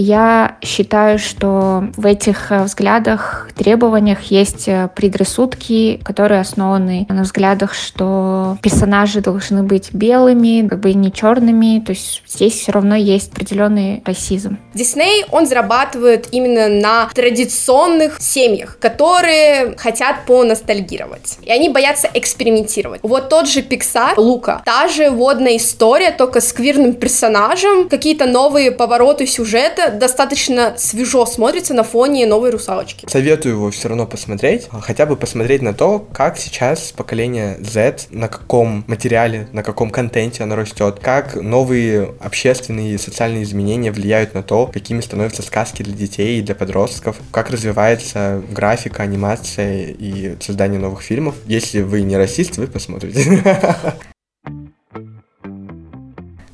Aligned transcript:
Я 0.00 0.58
считаю, 0.62 1.18
что 1.18 1.88
в 1.96 2.06
этих 2.06 2.52
э, 2.52 2.62
взглядах, 2.62 3.50
требованиях 3.56 4.22
есть 4.30 4.68
э, 4.68 4.88
предрассудки, 4.94 6.00
которые 6.04 6.40
основаны 6.40 7.04
на 7.08 7.22
взглядах, 7.22 7.74
что 7.74 8.56
персонажи 8.62 9.20
должны 9.20 9.64
быть 9.64 9.92
белыми, 9.92 10.68
как 10.68 10.78
бы 10.78 10.94
не 10.94 11.12
черными. 11.12 11.80
То 11.84 11.90
есть 11.90 12.22
здесь 12.28 12.60
все 12.60 12.70
равно 12.70 12.94
есть 12.94 13.32
определенный 13.32 14.00
расизм. 14.06 14.58
Дисней, 14.72 15.24
он 15.32 15.48
зарабатывает 15.48 16.28
именно 16.30 16.68
на 16.68 17.08
традиционных 17.12 18.22
семьях, 18.22 18.78
которые 18.78 19.76
хотят 19.78 20.26
поностальгировать. 20.26 21.38
И 21.42 21.50
они 21.50 21.70
боятся 21.70 22.08
экспериментировать. 22.14 23.00
Вот 23.02 23.28
тот 23.28 23.48
же 23.48 23.62
Pixar, 23.62 24.12
Лука, 24.16 24.62
та 24.64 24.86
же 24.86 25.10
водная 25.10 25.56
история, 25.56 26.12
только 26.12 26.40
с 26.40 26.52
квирным 26.52 26.92
персонажем, 26.92 27.88
какие-то 27.88 28.26
новые 28.26 28.70
повороты 28.70 29.26
сюжета, 29.26 29.87
достаточно 29.90 30.74
свежо 30.76 31.26
смотрится 31.26 31.74
на 31.74 31.84
фоне 31.84 32.26
новой 32.26 32.50
русалочки. 32.50 33.06
Советую 33.08 33.54
его 33.54 33.70
все 33.70 33.88
равно 33.88 34.06
посмотреть, 34.06 34.68
хотя 34.82 35.06
бы 35.06 35.16
посмотреть 35.16 35.62
на 35.62 35.74
то, 35.74 36.06
как 36.12 36.38
сейчас 36.38 36.92
поколение 36.92 37.58
Z, 37.60 38.08
на 38.10 38.28
каком 38.28 38.84
материале, 38.86 39.48
на 39.52 39.62
каком 39.62 39.90
контенте 39.90 40.42
оно 40.42 40.56
растет, 40.56 40.98
как 41.00 41.36
новые 41.36 42.14
общественные 42.20 42.94
и 42.94 42.98
социальные 42.98 43.42
изменения 43.44 43.92
влияют 43.92 44.34
на 44.34 44.42
то, 44.42 44.66
какими 44.66 45.00
становятся 45.00 45.42
сказки 45.42 45.82
для 45.82 45.94
детей 45.94 46.38
и 46.38 46.42
для 46.42 46.54
подростков, 46.54 47.16
как 47.30 47.50
развивается 47.50 48.42
графика, 48.50 49.02
анимация 49.02 49.84
и 49.86 50.36
создание 50.40 50.80
новых 50.80 51.02
фильмов. 51.02 51.34
Если 51.46 51.82
вы 51.82 52.02
не 52.02 52.16
расист, 52.16 52.56
вы 52.56 52.66
посмотрите. 52.66 53.42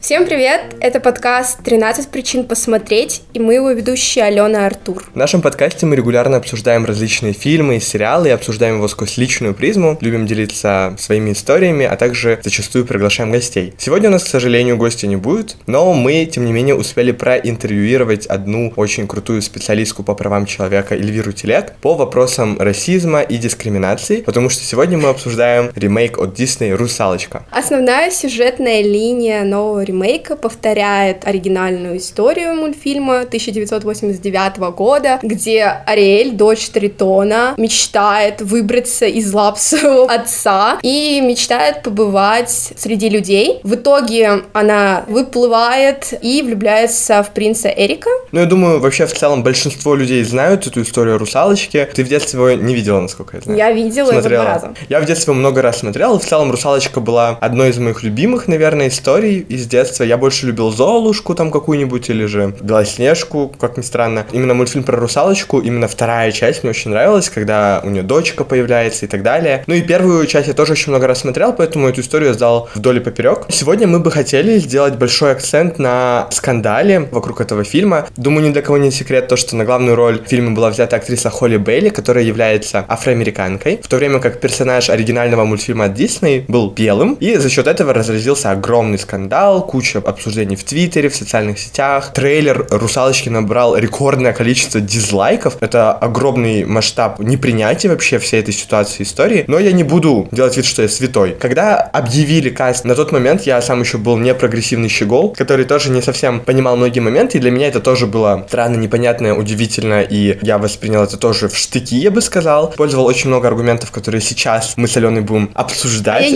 Всем 0.05 0.27
привет! 0.27 0.77
Это 0.81 1.01
подкаст 1.01 1.61
«13 1.65 2.11
причин 2.11 2.45
посмотреть» 2.45 3.23
и 3.33 3.39
мы 3.39 3.55
его 3.55 3.71
ведущие 3.71 4.27
Алена 4.27 4.65
и 4.65 4.67
Артур. 4.67 5.03
В 5.15 5.17
нашем 5.17 5.41
подкасте 5.41 5.87
мы 5.87 5.97
регулярно 5.97 6.37
обсуждаем 6.37 6.85
различные 6.85 7.33
фильмы 7.33 7.79
и 7.79 7.81
сериалы 7.81 8.29
и 8.29 8.31
обсуждаем 8.31 8.75
его 8.77 8.89
сквозь 8.89 9.17
личную 9.17 9.55
призму, 9.55 9.97
любим 10.03 10.27
делиться 10.27 10.95
своими 10.99 11.33
историями, 11.33 11.87
а 11.87 11.97
также 11.97 12.39
зачастую 12.43 12.85
приглашаем 12.85 13.33
гостей. 13.33 13.73
Сегодня 13.79 14.11
у 14.11 14.13
нас, 14.13 14.25
к 14.25 14.27
сожалению, 14.27 14.77
гостя 14.77 15.07
не 15.07 15.17
будет, 15.17 15.57
но 15.67 15.95
мы, 15.95 16.27
тем 16.27 16.45
не 16.45 16.53
менее, 16.53 16.75
успели 16.75 17.11
проинтервьюировать 17.11 18.27
одну 18.27 18.75
очень 18.77 19.09
крутую 19.09 19.41
специалистку 19.41 20.03
по 20.03 20.15
правам 20.15 20.45
человека 20.45 20.95
Эльвиру 20.95 21.33
Телек 21.33 21.77
по 21.81 21.95
вопросам 21.95 22.59
расизма 22.61 23.23
и 23.23 23.39
дискриминации, 23.39 24.21
потому 24.21 24.51
что 24.51 24.63
сегодня 24.65 24.99
мы 24.99 25.09
обсуждаем 25.09 25.71
ремейк 25.75 26.19
от 26.19 26.35
Дисней 26.35 26.75
«Русалочка». 26.75 27.47
Основная 27.51 28.11
сюжетная 28.11 28.83
линия 28.83 29.45
нового 29.45 29.83
ремейка 29.83 29.94
ремейка 29.95 30.37
повторяет 30.37 31.27
оригинальную 31.27 31.99
историю 31.99 32.55
мультфильма 32.55 33.21
1989 33.21 34.59
года, 34.75 35.21
где 35.23 35.65
Ариэль, 35.87 36.33
дочь 36.33 36.69
Тритона, 36.69 37.55
мечтает 37.57 38.43
выбраться 38.43 39.07
из 39.07 39.33
лап 39.33 39.59
своего 39.59 40.05
отца 40.11 40.79
и 40.83 41.21
мечтает 41.21 41.83
побывать 41.83 42.51
среди 42.77 43.09
людей. 43.09 43.61
В 43.63 43.75
итоге 43.77 44.43
она 44.53 45.05
выплывает 45.07 46.13
и 46.21 46.43
влюбляется 46.43 47.23
в 47.23 47.31
принца 47.31 47.69
Эрика. 47.69 48.11
Ну, 48.33 48.41
я 48.41 48.47
думаю, 48.47 48.81
вообще 48.81 49.07
в 49.07 49.15
целом 49.15 49.43
большинство 49.45 49.95
людей 49.95 50.25
знают 50.25 50.67
эту 50.67 50.83
историю 50.83 51.19
русалочки. 51.19 51.89
Ты 51.95 52.03
в 52.03 52.09
детстве 52.09 52.41
его 52.41 52.51
не 52.51 52.75
видела, 52.75 53.01
насколько 53.01 53.37
я 53.37 53.43
знаю. 53.43 53.59
Я 53.59 53.73
видела 53.73 54.11
Смотрела. 54.11 54.43
его 54.43 54.43
два 54.43 54.55
раза. 54.55 54.75
Я 54.89 55.01
в 55.01 55.07
детстве 55.07 55.33
много 55.35 55.63
раз 55.63 55.79
смотрел. 55.79 56.19
В 56.19 56.25
целом 56.25 56.51
русалочка 56.51 57.01
была 57.01 57.39
одной 57.41 57.71
из 57.71 57.79
моих 57.79 58.03
любимых, 58.03 58.49
наверное, 58.49 58.89
историй 58.89 59.39
из 59.39 59.67
детства 59.67 59.84
детства 59.85 60.05
я 60.05 60.17
больше 60.17 60.47
любил 60.47 60.71
Золушку 60.71 61.35
там 61.35 61.51
какую-нибудь 61.51 62.09
или 62.09 62.25
же 62.25 62.55
Белоснежку, 62.63 63.55
как 63.61 63.77
ни 63.77 63.83
странно. 63.83 64.25
Именно 64.33 64.55
мультфильм 64.55 64.83
про 64.83 64.97
русалочку, 64.97 65.61
именно 65.61 65.89
вторая 65.89 66.33
часть 66.33 66.63
мне 66.63 66.71
очень 66.71 66.91
нравилась, 66.91 67.29
когда 67.29 67.83
у 67.85 67.91
нее 67.91 68.03
дочка 68.03 68.45
появляется 68.45 69.05
и 69.05 69.09
так 69.09 69.23
далее. 69.23 69.63
Ну 69.67 69.75
и 69.75 69.83
первую 69.83 70.27
часть 70.27 70.49
я 70.49 70.55
тоже 70.55 70.73
очень 70.73 70.91
много 70.91 71.07
раз 71.07 71.21
смотрел, 71.21 71.53
поэтому 71.53 71.87
эту 71.89 72.01
историю 72.01 72.29
я 72.29 72.35
сдал 72.35 72.71
вдоль 72.75 72.97
и 72.97 73.01
поперек. 73.01 73.45
Сегодня 73.51 73.87
мы 73.87 74.01
бы 74.01 74.11
хотели 74.11 74.59
сделать 74.59 74.95
большой 74.95 75.33
акцент 75.33 75.79
на 75.79 76.29
скандале 76.31 77.01
вокруг 77.11 77.43
этого 77.43 77.63
фильма. 77.63 78.07
Думаю, 78.17 78.49
ни 78.49 78.53
для 78.53 78.63
кого 78.63 78.79
не 78.79 78.91
секрет 78.91 79.29
то, 79.29 79.37
что 79.37 79.55
на 79.55 79.67
главную 79.67 79.97
роль 79.97 80.19
в 80.19 80.29
фильме 80.29 80.51
была 80.51 80.71
взята 80.71 80.97
актриса 80.97 81.29
Холли 81.29 81.59
Бейли, 81.59 81.91
которая 81.91 82.25
является 82.25 82.87
афроамериканкой, 82.89 83.81
в 83.83 83.89
то 83.89 83.97
время 83.97 84.19
как 84.19 84.41
персонаж 84.41 84.89
оригинального 84.89 85.45
мультфильма 85.45 85.85
от 85.85 85.95
Дисней 85.95 86.47
был 86.49 86.71
белым, 86.71 87.19
и 87.21 87.37
за 87.37 87.51
счет 87.51 87.67
этого 87.67 87.93
разразился 87.93 88.51
огромный 88.51 88.99
скандал, 88.99 89.67
куча 89.75 89.99
обсуждений 89.99 90.55
в 90.55 90.63
Твиттере, 90.63 91.09
в 91.09 91.17
социальных 91.17 91.59
сетях. 91.59 92.13
Трейлер 92.13 92.65
«Русалочки» 92.71 93.29
набрал 93.29 93.77
рекордное 93.77 94.33
количество 94.33 94.81
дизлайков. 94.81 95.57
Это 95.59 95.91
огромный 95.91 96.65
масштаб 96.65 97.19
непринятия 97.19 97.91
вообще 97.91 98.21
всей 98.21 98.39
этой 98.39 98.55
ситуации 98.55 99.03
истории. 99.03 99.45
Но 99.49 99.59
я 99.59 99.73
не 99.73 99.83
буду 99.83 100.29
делать 100.31 100.57
вид, 100.57 100.65
что 100.65 100.83
я 100.83 100.89
святой. 100.89 101.33
Когда 101.41 101.75
объявили 101.81 102.51
каст, 102.51 102.85
на 102.85 102.95
тот 102.95 103.11
момент 103.11 103.43
я 103.43 103.61
сам 103.63 103.81
еще 103.81 103.99
был 103.99 104.17
не 104.17 104.33
прогрессивный 104.33 104.89
щегол, 104.89 105.31
который 105.31 105.65
тоже 105.65 105.91
не 105.91 106.03
совсем 106.03 106.39
понимал 106.39 106.77
многие 106.77 107.01
моменты, 107.01 107.39
и 107.39 107.41
для 107.41 107.51
меня 107.51 107.67
это 107.67 107.81
тоже 107.81 108.07
было 108.07 108.45
странно, 108.47 108.77
непонятно, 108.77 109.37
удивительно, 109.37 110.03
и 110.03 110.39
я 110.41 110.59
воспринял 110.59 111.03
это 111.03 111.17
тоже 111.17 111.49
в 111.49 111.59
штыки, 111.59 111.97
я 111.97 112.13
бы 112.13 112.21
сказал. 112.21 112.71
Использовал 112.71 113.07
очень 113.07 113.27
много 113.27 113.49
аргументов, 113.49 113.91
которые 113.91 114.21
сейчас 114.21 114.75
мы 114.77 114.87
с 114.87 114.97
Аленой 114.97 115.23
будем 115.23 115.51
обсуждать, 115.55 116.33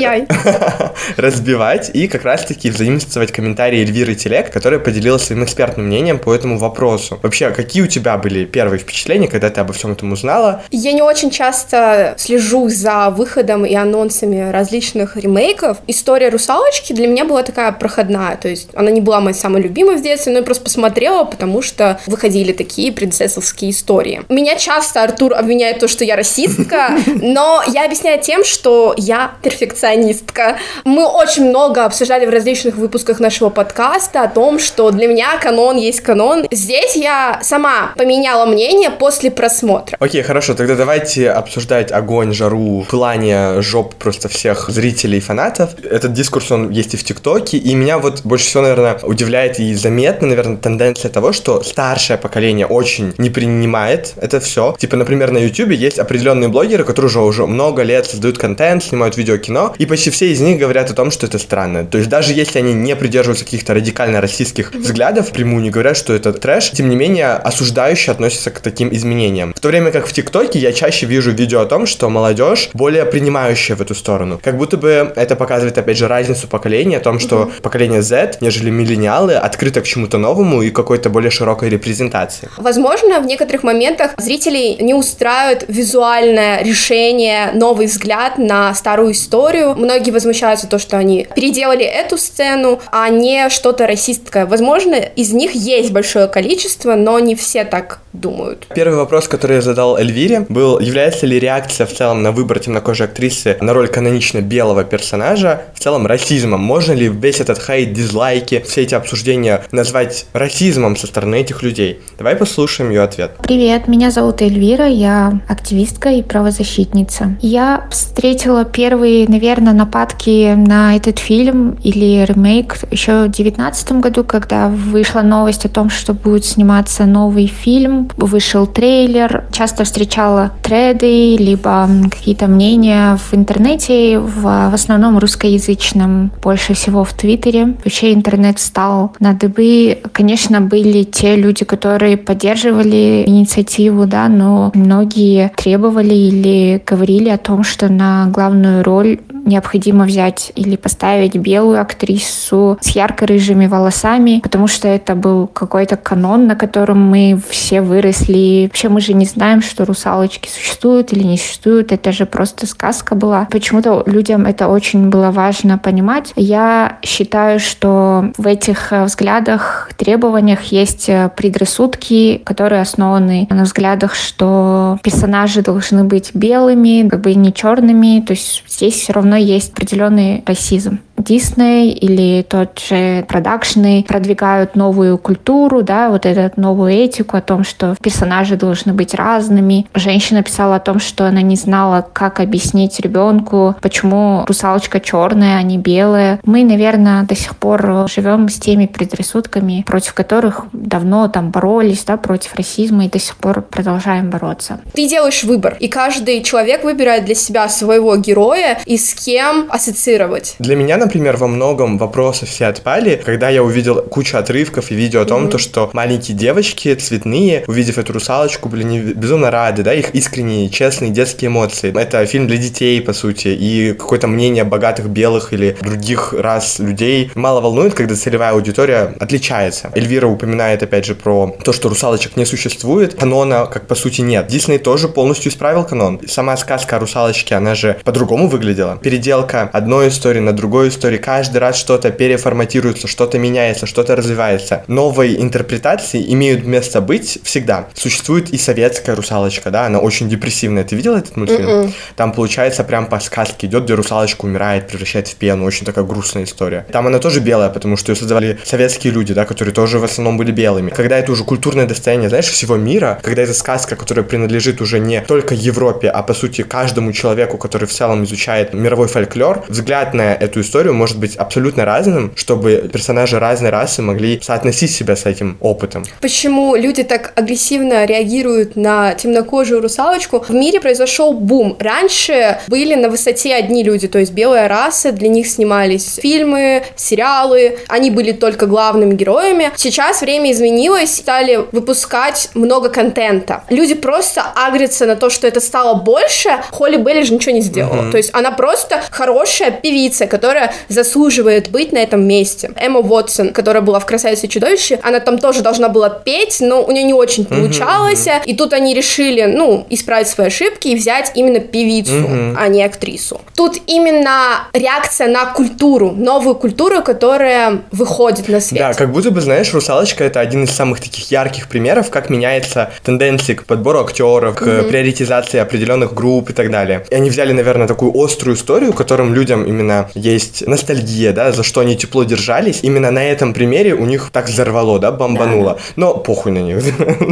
разбивать 1.17 1.93
и 1.95 2.09
как 2.09 2.25
раз-таки 2.25 2.71
взаимствовать 2.71 3.18
зачитывать 3.19 3.33
комментарии 3.33 3.81
Эльвиры 3.81 4.15
Телек, 4.15 4.53
которая 4.53 4.81
поделилась 4.81 5.25
своим 5.25 5.45
экспертным 5.45 5.87
мнением 5.87 6.19
по 6.19 6.35
этому 6.35 6.59
вопросу. 6.59 7.19
Вообще, 7.23 7.51
какие 7.51 7.83
у 7.83 7.87
тебя 7.87 8.17
были 8.17 8.45
первые 8.45 8.79
впечатления, 8.79 9.29
когда 9.29 9.51
ты 9.51 9.61
обо 9.61 9.73
всем 9.73 9.93
этом 9.93 10.13
узнала? 10.13 10.63
Я 10.71 10.93
не 10.93 11.03
очень 11.03 11.31
часто 11.31 12.15
слежу 12.17 12.69
за 12.69 13.11
выходом 13.11 13.65
и 13.65 13.75
анонсами 13.75 14.51
различных 14.51 15.17
ремейков. 15.17 15.79
История 15.87 16.29
«Русалочки» 16.29 16.93
для 16.93 17.07
меня 17.07 17.25
была 17.25 17.43
такая 17.43 17.73
проходная, 17.73 18.37
то 18.37 18.49
есть 18.49 18.71
она 18.75 18.91
не 18.91 19.01
была 19.01 19.21
моей 19.21 19.37
самой 19.37 19.63
любимой 19.63 19.97
в 19.97 20.03
детстве, 20.03 20.33
но 20.33 20.39
я 20.39 20.45
просто 20.45 20.65
посмотрела, 20.65 21.25
потому 21.25 21.63
что 21.63 21.99
выходили 22.07 22.53
такие 22.53 22.93
принцессовские 22.93 23.71
истории. 23.71 24.23
Меня 24.29 24.57
часто 24.57 25.03
Артур 25.03 25.35
обвиняет 25.35 25.81
то, 25.81 25.89
что 25.89 26.05
я 26.05 26.17
расистка, 26.17 26.91
но 27.07 27.63
я 27.67 27.85
объясняю 27.85 28.21
тем, 28.21 28.45
что 28.45 28.95
я 28.97 29.33
перфекционистка. 29.43 30.59
Мы 30.85 31.07
очень 31.07 31.49
много 31.49 31.85
обсуждали 31.85 32.27
в 32.27 32.31
различных 32.31 32.77
выпусках 32.77 33.08
выпусках 33.09 33.21
нашего 33.21 33.49
подкаста 33.49 34.23
о 34.23 34.29
том, 34.29 34.59
что 34.59 34.91
для 34.91 35.07
меня 35.07 35.39
канон 35.39 35.77
есть 35.77 36.01
канон. 36.01 36.47
Здесь 36.51 36.95
я 36.95 37.41
сама 37.43 37.93
поменяла 37.97 38.45
мнение 38.45 38.91
после 38.91 39.31
просмотра. 39.31 39.97
Окей, 39.99 40.23
хорошо, 40.23 40.55
тогда 40.55 40.75
давайте 40.75 41.31
обсуждать 41.31 41.91
огонь, 41.91 42.35
жару, 42.35 42.85
пылание 42.91 43.63
жоп 43.63 43.95
просто 43.95 44.29
всех 44.29 44.69
зрителей 44.69 45.19
и 45.19 45.21
фанатов. 45.21 45.71
Этот 45.83 46.13
дискурс, 46.13 46.51
он 46.51 46.71
есть 46.71 46.95
и 46.95 46.97
в 46.97 47.05
ТикТоке, 47.05 47.57
и 47.57 47.75
меня 47.75 47.99
вот 47.99 48.23
больше 48.25 48.47
всего, 48.47 48.63
наверное, 48.63 48.99
удивляет 49.03 49.59
и 49.59 49.75
заметна, 49.75 50.29
наверное, 50.29 50.57
тенденция 50.57 51.11
того, 51.11 51.33
что 51.33 51.63
старшее 51.63 52.19
поколение 52.19 52.67
очень 52.67 53.15
не 53.19 53.31
принимает 53.31 54.13
это 54.21 54.41
все. 54.41 54.77
Типа, 54.79 54.97
например, 54.97 55.31
на 55.31 55.39
Ютубе 55.39 55.77
есть 55.77 55.99
определенные 55.99 56.49
блогеры, 56.49 56.85
которые 56.85 57.07
уже, 57.07 57.21
уже 57.21 57.47
много 57.47 57.83
лет 57.83 58.07
создают 58.07 58.39
контент, 58.39 58.85
снимают 58.85 59.17
видео, 59.17 59.39
кино, 59.39 59.75
и 59.79 59.87
почти 59.87 60.11
все 60.11 60.31
из 60.31 60.41
них 60.41 60.59
говорят 60.59 60.91
о 60.91 60.95
том, 60.95 61.11
что 61.11 61.27
это 61.27 61.39
странно. 61.39 61.87
То 61.87 61.99
есть 61.99 62.11
даже 62.11 62.33
если 62.33 62.59
они 62.59 62.75
не 62.75 62.98
придерживаются 62.99 63.45
каких-то 63.45 63.75
радикально 63.75 64.21
российских 64.21 64.73
взглядов, 64.75 65.31
прямую 65.33 65.63
не 65.63 65.71
говорят, 65.71 65.97
что 65.97 66.13
это 66.13 66.33
трэш, 66.33 66.71
тем 66.71 66.89
не 66.89 66.97
менее 66.97 67.33
осуждающие 67.33 68.13
относятся 68.13 68.51
к 68.51 68.61
таким 68.61 68.93
изменениям. 68.95 69.55
В 69.55 69.61
то 69.61 69.69
время 69.69 69.91
как 69.91 70.07
в 70.07 70.13
ТикТоке 70.13 70.59
я 70.59 70.73
чаще 70.73 71.07
вижу 71.07 71.31
видео 71.31 71.61
о 71.61 71.67
том, 71.67 71.87
что 71.87 72.09
молодежь 72.09 72.71
более 72.75 73.05
принимающая 73.05 73.77
в 73.77 73.81
эту 73.81 73.95
сторону. 73.95 74.41
Как 74.43 74.57
будто 74.57 74.77
бы 74.77 75.13
это 75.17 75.37
показывает, 75.37 75.79
опять 75.79 75.97
же, 75.97 76.09
разницу 76.09 76.49
поколений, 76.49 76.97
о 76.97 77.01
том, 77.01 77.19
что 77.19 77.43
mm-hmm. 77.43 77.63
поколение 77.63 78.03
Z, 78.03 78.39
нежели 78.41 78.71
миллениалы, 78.71 79.35
открыто 79.35 79.81
к 79.81 79.85
чему-то 79.85 80.19
новому 80.19 80.63
и 80.63 80.71
какой-то 80.71 81.11
более 81.11 81.31
широкой 81.31 81.69
репрезентации. 81.69 82.49
Возможно, 82.57 83.21
в 83.21 83.27
некоторых 83.27 83.63
моментах 83.63 84.13
зрителей 84.19 84.77
не 84.81 84.95
устраивает 84.95 85.65
визуальное 85.69 86.63
решение, 86.63 87.53
новый 87.55 87.87
взгляд 87.87 88.39
на 88.39 88.75
старую 88.75 89.13
историю. 89.13 89.75
Многие 89.75 90.11
возмущаются 90.11 90.67
то, 90.67 90.79
что 90.79 90.97
они 90.97 91.27
переделали 91.35 91.85
эту 91.85 92.19
сцену, 92.19 92.81
а 92.93 93.09
не 93.09 93.49
что-то 93.51 93.87
расистское. 93.87 94.47
Возможно, 94.47 94.95
из 94.95 95.33
них 95.33 95.53
есть 95.53 95.93
большое 95.93 96.29
количество, 96.29 96.95
но 96.95 97.19
не 97.19 97.35
все 97.35 97.65
так 97.65 98.01
думают. 98.13 98.67
Первый 98.75 98.97
вопрос, 98.97 99.29
который 99.29 99.57
я 99.57 99.63
задал 99.63 99.97
Эльвире, 99.97 100.47
был, 100.49 100.79
является 100.79 101.27
ли 101.27 101.39
реакция 101.39 101.87
в 101.87 101.93
целом 101.93 102.23
на 102.23 102.33
выбор 102.33 102.59
темнокожей 102.59 103.07
актрисы 103.07 103.57
на 103.61 103.73
роль 103.73 103.89
канонично 103.89 104.41
белого 104.41 104.85
персонажа 104.85 105.63
в 105.75 105.81
целом 105.81 106.07
расизмом? 106.07 106.61
Можно 106.61 106.93
ли 106.93 107.09
весь 107.09 107.41
этот 107.41 107.63
хейт, 107.63 107.93
дизлайки, 107.93 108.65
все 108.67 108.83
эти 108.83 108.95
обсуждения 108.95 109.63
назвать 109.71 110.27
расизмом 110.33 110.97
со 110.97 111.07
стороны 111.07 111.41
этих 111.41 111.63
людей? 111.63 112.01
Давай 112.19 112.37
послушаем 112.37 112.91
ее 112.91 113.03
ответ. 113.03 113.33
Привет, 113.43 113.89
меня 113.89 114.11
зовут 114.11 114.43
Эльвира, 114.43 114.87
я 114.87 115.41
активистка 115.49 116.11
и 116.11 116.23
правозащитница. 116.23 117.37
Я 117.41 117.87
встретила 117.91 118.65
первые, 118.65 119.29
наверное, 119.29 119.73
нападки 119.73 120.55
на 120.55 120.97
этот 120.97 121.19
фильм 121.19 121.79
или 121.83 122.25
ремейк 122.25 122.78
еще 122.91 123.25
в 123.25 123.31
2019 123.31 123.93
году, 123.93 124.25
когда 124.25 124.69
вышла 124.69 125.23
новость 125.23 125.65
о 125.65 125.69
том, 125.69 125.91
что 125.91 126.15
будет 126.15 126.45
сниматься 126.45 127.05
новый 127.07 127.47
фильм, 127.47 128.11
вышел 128.17 128.67
трейлер, 128.67 129.45
часто 129.53 129.85
встречала 129.85 130.53
треды, 130.63 131.37
либо 131.37 131.89
какие-то 132.11 132.47
мнения 132.47 133.17
в 133.17 133.35
интернете, 133.35 134.19
в, 134.19 134.43
в 134.43 134.75
основном 134.75 135.19
русскоязычном, 135.19 136.33
больше 136.43 136.75
всего 136.75 137.05
в 137.05 137.13
Твиттере. 137.13 137.77
Вообще 137.85 138.13
интернет 138.13 138.59
стал 138.59 139.13
на 139.21 139.33
дыбы. 139.33 139.99
Конечно, 140.13 140.61
были 140.61 141.05
те 141.05 141.37
люди, 141.37 141.65
которые 141.65 142.17
поддерживали 142.17 143.25
инициативу, 143.27 144.07
да, 144.07 144.29
но 144.29 144.71
многие 144.75 145.53
требовали 145.57 146.15
или 146.15 146.83
говорили 146.85 147.29
о 147.29 147.39
том, 147.39 147.65
что 147.65 147.89
на 147.89 148.27
главную 148.27 148.83
роль 148.85 149.19
необходимо 149.49 150.05
взять 150.05 150.53
или 150.55 150.77
поставить 150.77 151.37
белую 151.37 151.81
актрису 151.81 152.68
с 152.81 152.89
ярко-рыжими 152.89 153.67
волосами, 153.67 154.41
потому 154.43 154.67
что 154.67 154.89
это 154.89 155.15
был 155.15 155.47
какой-то 155.47 155.97
канон, 155.97 156.47
на 156.47 156.57
котором 156.57 157.01
мы 157.09 157.41
все 157.49 157.81
выросли. 157.81 158.65
Вообще 158.67 158.89
мы 158.89 159.01
же 159.01 159.15
не 159.15 159.25
знаем, 159.25 159.63
что 159.63 159.85
русалочки 159.85 160.49
существуют 160.49 161.13
или 161.13 161.23
не 161.23 161.39
существуют. 161.39 161.93
Это 161.93 162.13
же 162.13 162.27
просто 162.27 162.67
сказка 162.67 163.15
была. 163.15 163.47
Почему-то 163.51 164.03
людям 164.07 164.47
это 164.47 164.69
очень 164.69 165.09
было 165.09 165.31
важно 165.31 165.79
понимать. 165.79 166.33
Я 166.37 166.99
считаю, 167.03 167.61
что 167.61 168.33
в 168.37 168.47
этих 168.47 168.93
э, 168.93 169.05
взглядах, 169.05 169.91
требованиях 169.97 170.65
есть 170.65 171.09
э, 171.09 171.31
предрассудки, 171.37 172.41
которые 172.45 172.83
основаны 172.83 173.47
на 173.51 173.65
взглядах, 173.65 174.15
что 174.15 174.99
персонажи 175.03 175.63
должны 175.63 176.05
быть 176.05 176.31
белыми, 176.35 177.09
как 177.09 177.21
бы 177.21 177.35
не 177.35 177.53
черными. 177.53 178.21
То 178.21 178.33
есть 178.33 178.65
здесь 178.69 178.95
все 178.95 179.13
равно 179.13 179.37
есть 179.37 179.73
определенный 179.73 180.43
расизм. 180.47 180.99
Дисней 181.19 181.91
или 181.91 182.43
тот 182.43 182.79
же 182.79 183.25
продакшны 183.29 184.05
продвигают 184.07 184.77
новую 184.77 185.19
культуру, 185.19 185.83
да, 185.83 186.09
вот 186.11 186.25
эту 186.27 186.59
новую 186.61 186.93
этику 186.93 187.37
о 187.37 187.41
том, 187.41 187.65
что 187.65 187.97
персонажи 188.01 188.57
должны 188.57 188.93
быть 188.93 189.15
разными. 189.15 189.87
Женщина 189.95 190.43
писала 190.43 190.77
о 190.77 190.81
том, 190.81 191.01
что 191.01 191.27
она 191.27 191.43
не 191.43 191.57
знала, 191.57 192.07
как 192.13 192.41
объяснить 192.41 193.01
ребенку, 193.01 193.75
почему 193.81 194.45
русалочка 194.47 195.01
черная, 195.01 195.59
а 195.59 195.63
не 195.63 195.79
белая. 195.79 196.41
Мы, 196.45 196.65
наверное, 196.65 197.25
до 197.25 197.35
сих 197.35 197.57
пор 197.57 198.09
живем 198.09 198.49
с 198.49 198.55
теми 198.55 198.87
предрассудками, 198.87 199.85
против 199.87 200.15
которых 200.15 200.67
давно 200.73 201.29
там 201.29 201.51
боролись, 201.51 202.05
да, 202.05 202.17
против 202.17 202.55
расизма 202.55 203.07
и 203.07 203.09
до 203.09 203.19
сих 203.19 203.37
пор 203.37 203.63
продолжаем 203.63 204.31
бороться. 204.31 204.81
Ты 204.95 205.09
делаешь 205.09 205.45
выбор, 205.45 205.77
и 205.81 205.89
каждый 205.89 206.43
человек 206.43 206.85
выбирает 206.85 207.25
для 207.25 207.35
себя 207.35 207.69
своего 207.69 208.17
героя 208.17 208.79
и 208.87 208.97
с 208.97 209.15
кем 209.15 209.67
ассоциировать. 209.71 210.57
Для 210.59 210.77
меня, 210.77 210.97
например, 210.97 211.08
во 211.15 211.47
многом 211.47 211.99
вопросы 211.99 212.47
все 212.47 212.67
отпали, 212.67 213.21
когда 213.25 213.49
я 213.49 213.63
увидел 213.63 214.03
кучу 214.03 214.37
отрывков 214.37 214.91
и 214.91 214.95
видео 214.95 215.23
о 215.23 215.25
том, 215.25 215.47
mm-hmm. 215.47 215.51
то, 215.51 215.59
что 215.59 215.91
маленькие 215.93 216.37
девочки 216.37 216.95
цветные, 216.95 217.65
увидев 217.67 217.99
эту 217.99 218.13
русалочку, 218.13 218.69
были 218.69 218.83
не 218.83 219.01
безумно 219.01 219.51
рады, 219.51 219.83
да, 219.83 219.95
их 219.95 220.15
искренние, 220.15 220.69
честные 220.69 221.11
детские 221.11 221.49
эмоции. 221.49 221.99
Это 221.99 222.25
фильм 222.27 222.47
для 222.47 222.57
детей, 222.57 223.01
по 223.01 223.13
сути, 223.13 223.49
и 223.49 223.93
какое-то 223.93 224.27
мнение 224.27 224.65
богатых 224.65 225.09
белых 225.09 225.53
или 225.53 225.77
других 225.81 226.33
рас 226.33 226.79
людей 226.79 227.31
мало 227.35 227.61
волнует, 227.61 227.95
когда 227.95 228.15
целевая 228.15 228.53
аудитория 228.53 229.15
отличается. 229.19 229.91
Эльвира 229.95 230.27
упоминает, 230.27 230.83
опять 230.83 231.05
же, 231.05 231.15
про 231.15 231.57
то, 231.65 231.73
что 231.73 231.89
русалочек 231.89 232.37
не 232.37 232.45
существует, 232.45 233.15
канона, 233.15 233.67
как 233.67 233.87
по 233.87 233.95
сути, 233.95 234.21
нет. 234.21 234.47
Дисней 234.47 234.79
тоже 234.79 235.09
полностью 235.09 235.51
исправил 235.51 235.85
канон. 235.85 236.21
Сама 236.27 236.57
сказка 236.57 236.97
о 236.97 236.99
русалочке, 236.99 237.55
она 237.55 237.75
же 237.75 237.99
по-другому 238.05 238.49
выглядела. 238.49 238.99
Переделка 239.03 239.71
одной 239.73 240.09
истории 240.09 240.41
на 240.41 240.53
другую 240.53 240.89
истории, 240.89 240.98
каждый 241.19 241.59
раз 241.59 241.77
что-то 241.77 242.11
переформатируется, 242.11 243.07
что-то 243.07 243.39
меняется, 243.39 243.87
что-то 243.87 244.17
развивается. 244.17 244.85
Новые 244.87 245.41
интерпретации 245.41 246.33
имеют 246.33 246.65
место 246.65 247.01
быть 247.01 247.39
всегда. 247.43 247.89
Существует 247.95 248.51
и 248.51 248.59
советская 248.59 249.15
русалочка, 249.15 249.71
да, 249.71 249.87
она 249.87 249.99
очень 249.99 250.29
депрессивная. 250.29 250.85
Ты 250.85 250.97
видел 250.97 251.17
этот 251.17 251.37
мультфильм? 251.37 251.69
Mm-mm. 251.69 251.93
Там 252.17 252.33
получается 252.33 252.85
прям 252.85 253.07
по 253.07 253.21
сказке 253.21 253.67
идет, 253.67 253.85
где 253.85 253.95
русалочка 253.95 254.45
умирает, 254.45 254.89
превращается 254.89 255.35
в 255.35 255.37
пену. 255.37 255.65
Очень 255.65 255.87
такая 255.87 256.05
грустная 256.05 256.45
история. 256.45 256.87
Там 256.93 257.07
она 257.07 257.19
тоже 257.19 257.41
белая, 257.41 257.71
потому 257.71 257.97
что 257.97 258.13
ее 258.13 258.17
создавали 258.17 258.59
советские 258.65 259.13
люди, 259.13 259.35
да, 259.35 259.45
которые 259.45 259.75
тоже 259.75 259.99
в 259.99 260.05
основном 260.05 260.37
были 260.37 260.53
белыми. 260.53 260.91
Когда 260.91 261.19
это 261.19 261.33
уже 261.33 261.45
культурное 261.45 261.87
достояние, 261.87 262.29
знаешь, 262.29 262.47
всего 262.47 262.77
мира, 262.77 263.19
когда 263.23 263.43
это 263.43 263.55
сказка, 263.55 263.97
которая 263.97 264.25
принадлежит 264.25 264.81
уже 264.81 264.99
не 264.99 265.21
только 265.21 265.55
Европе, 265.55 266.09
а 266.09 266.23
по 266.23 266.35
сути 266.35 266.63
каждому 266.63 267.13
человеку, 267.13 267.59
который 267.59 267.87
в 267.87 267.93
целом 267.93 268.25
изучает 268.25 268.75
мировой 268.75 269.09
фольклор, 269.09 269.65
взгляд 269.69 270.15
на 270.15 270.35
эту 270.35 270.61
историю 270.61 270.88
может 270.93 271.19
быть 271.19 271.37
абсолютно 271.37 271.85
разным, 271.85 272.33
чтобы 272.37 272.89
персонажи 272.93 273.39
разной 273.39 273.71
расы 273.71 274.03
могли 274.03 274.41
соотносить 274.41 274.91
себя 274.91 275.17
с 275.17 275.27
этим 275.27 275.57
опытом. 275.61 276.05
Почему 276.21 276.75
люди 276.77 277.03
так 277.03 277.33
агрессивно 277.37 278.05
реагируют 278.05 278.77
на 278.77 279.15
темнокожую 279.15 279.81
русалочку? 279.81 280.45
В 280.47 280.55
мире 280.55 280.81
произошел 280.81 281.33
бум. 281.33 281.77
Раньше 281.79 282.59
были 282.69 282.95
на 282.95 283.09
высоте 283.09 283.55
одни 283.55 283.83
люди, 283.83 284.09
то 284.09 284.19
есть 284.19 284.33
белая 284.33 284.69
раса, 284.69 285.13
для 285.13 285.29
них 285.29 285.47
снимались 285.47 286.17
фильмы, 286.17 286.83
сериалы, 286.97 287.79
они 287.89 288.11
были 288.11 288.33
только 288.33 288.67
главными 288.67 289.15
героями. 289.15 289.71
Сейчас 289.77 290.21
время 290.21 290.53
изменилось, 290.53 291.17
стали 291.17 291.61
выпускать 291.73 292.51
много 292.55 292.89
контента. 292.89 293.65
Люди 293.69 293.95
просто 293.95 294.43
агрятся 294.55 295.07
на 295.07 295.17
то, 295.17 295.31
что 295.31 295.47
это 295.47 295.61
стало 295.61 295.95
больше. 295.95 296.51
Холли 296.71 296.97
Белли 296.97 297.23
же 297.23 297.35
ничего 297.35 297.53
не 297.53 297.61
сделала. 297.61 298.03
Mm-hmm. 298.03 298.11
То 298.11 298.17
есть 298.17 298.31
она 298.33 298.51
просто 298.51 299.03
хорошая 299.11 299.71
певица, 299.71 300.27
которая 300.27 300.68
заслуживает 300.89 301.71
быть 301.71 301.93
на 301.93 301.99
этом 301.99 302.27
месте. 302.27 302.71
Эмма 302.77 303.01
Уотсон, 303.01 303.51
которая 303.53 303.83
была 303.83 304.01
в 304.01 304.07
«Красавице 304.07 304.47
и 304.47 304.49
чудовище», 304.49 304.99
она 305.03 305.21
там 305.21 305.39
тоже 305.39 305.63
должна 305.63 305.89
была 305.89 306.11
петь, 306.11 306.59
но 306.61 306.83
у 306.83 306.91
нее 306.91 307.05
не 307.05 307.15
очень 307.15 307.45
получалось. 307.45 308.27
Mm-hmm. 308.27 308.45
И 308.47 308.55
тут 308.55 308.73
они 308.73 308.95
решили, 308.95 309.45
ну, 309.45 309.87
исправить 309.91 310.29
свои 310.29 310.49
ошибки 310.49 310.89
и 310.89 310.97
взять 310.97 311.33
именно 311.35 311.61
певицу, 311.61 312.13
mm-hmm. 312.13 312.55
а 312.59 312.69
не 312.69 312.83
актрису. 312.83 313.41
Тут 313.55 313.79
именно 313.87 314.69
реакция 314.73 315.29
на 315.29 315.47
культуру, 315.47 316.13
новую 316.13 316.55
культуру, 316.55 317.03
которая 317.03 317.83
выходит 317.93 318.49
на 318.49 318.61
свет. 318.61 318.81
Да, 318.81 318.95
как 318.95 319.13
будто 319.13 319.31
бы, 319.31 319.41
знаешь, 319.41 319.73
«Русалочка»— 319.73 320.25
это 320.25 320.41
один 320.41 320.65
из 320.65 320.71
самых 320.71 321.01
таких 321.01 321.31
ярких 321.31 321.69
примеров, 321.69 322.11
как 322.11 322.31
меняется 322.31 322.91
тенденции 323.03 323.55
к 323.55 323.65
подбору 323.65 324.01
актеров, 324.01 324.57
к 324.57 324.63
mm-hmm. 324.63 324.89
приоритизации 324.89 325.59
определенных 325.59 326.15
групп 326.15 326.51
и 326.51 326.53
так 326.53 326.71
далее. 326.71 327.05
И 327.11 327.15
они 327.15 327.31
взяли, 327.31 327.53
наверное, 327.53 327.87
такую 327.87 328.13
острую 328.15 328.57
историю, 328.57 328.93
которым 328.93 329.35
людям 329.35 329.65
именно 329.65 330.11
есть 330.15 330.58
ностальгия, 330.67 331.33
да, 331.33 331.53
за 331.53 331.63
что 331.63 331.81
они 331.81 331.97
тепло 331.97 332.25
держались. 332.25 332.81
Именно 332.83 333.11
на 333.11 333.25
этом 333.25 333.55
примере 333.55 333.95
у 333.95 334.05
них 334.05 334.31
так 334.33 334.49
взорвало, 334.49 334.99
да, 334.99 335.13
бомбануло. 335.13 335.75
Да. 335.75 335.81
Но 335.97 336.15
похуй 336.15 336.53
на 336.53 336.59
них. 336.59 336.83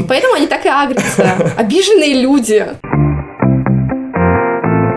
Поэтому 0.09 0.35
они 0.35 0.47
так 0.47 0.65
и 0.65 0.69
агрятся. 0.69 1.53
Обиженные 1.57 2.15
люди. 2.15 2.67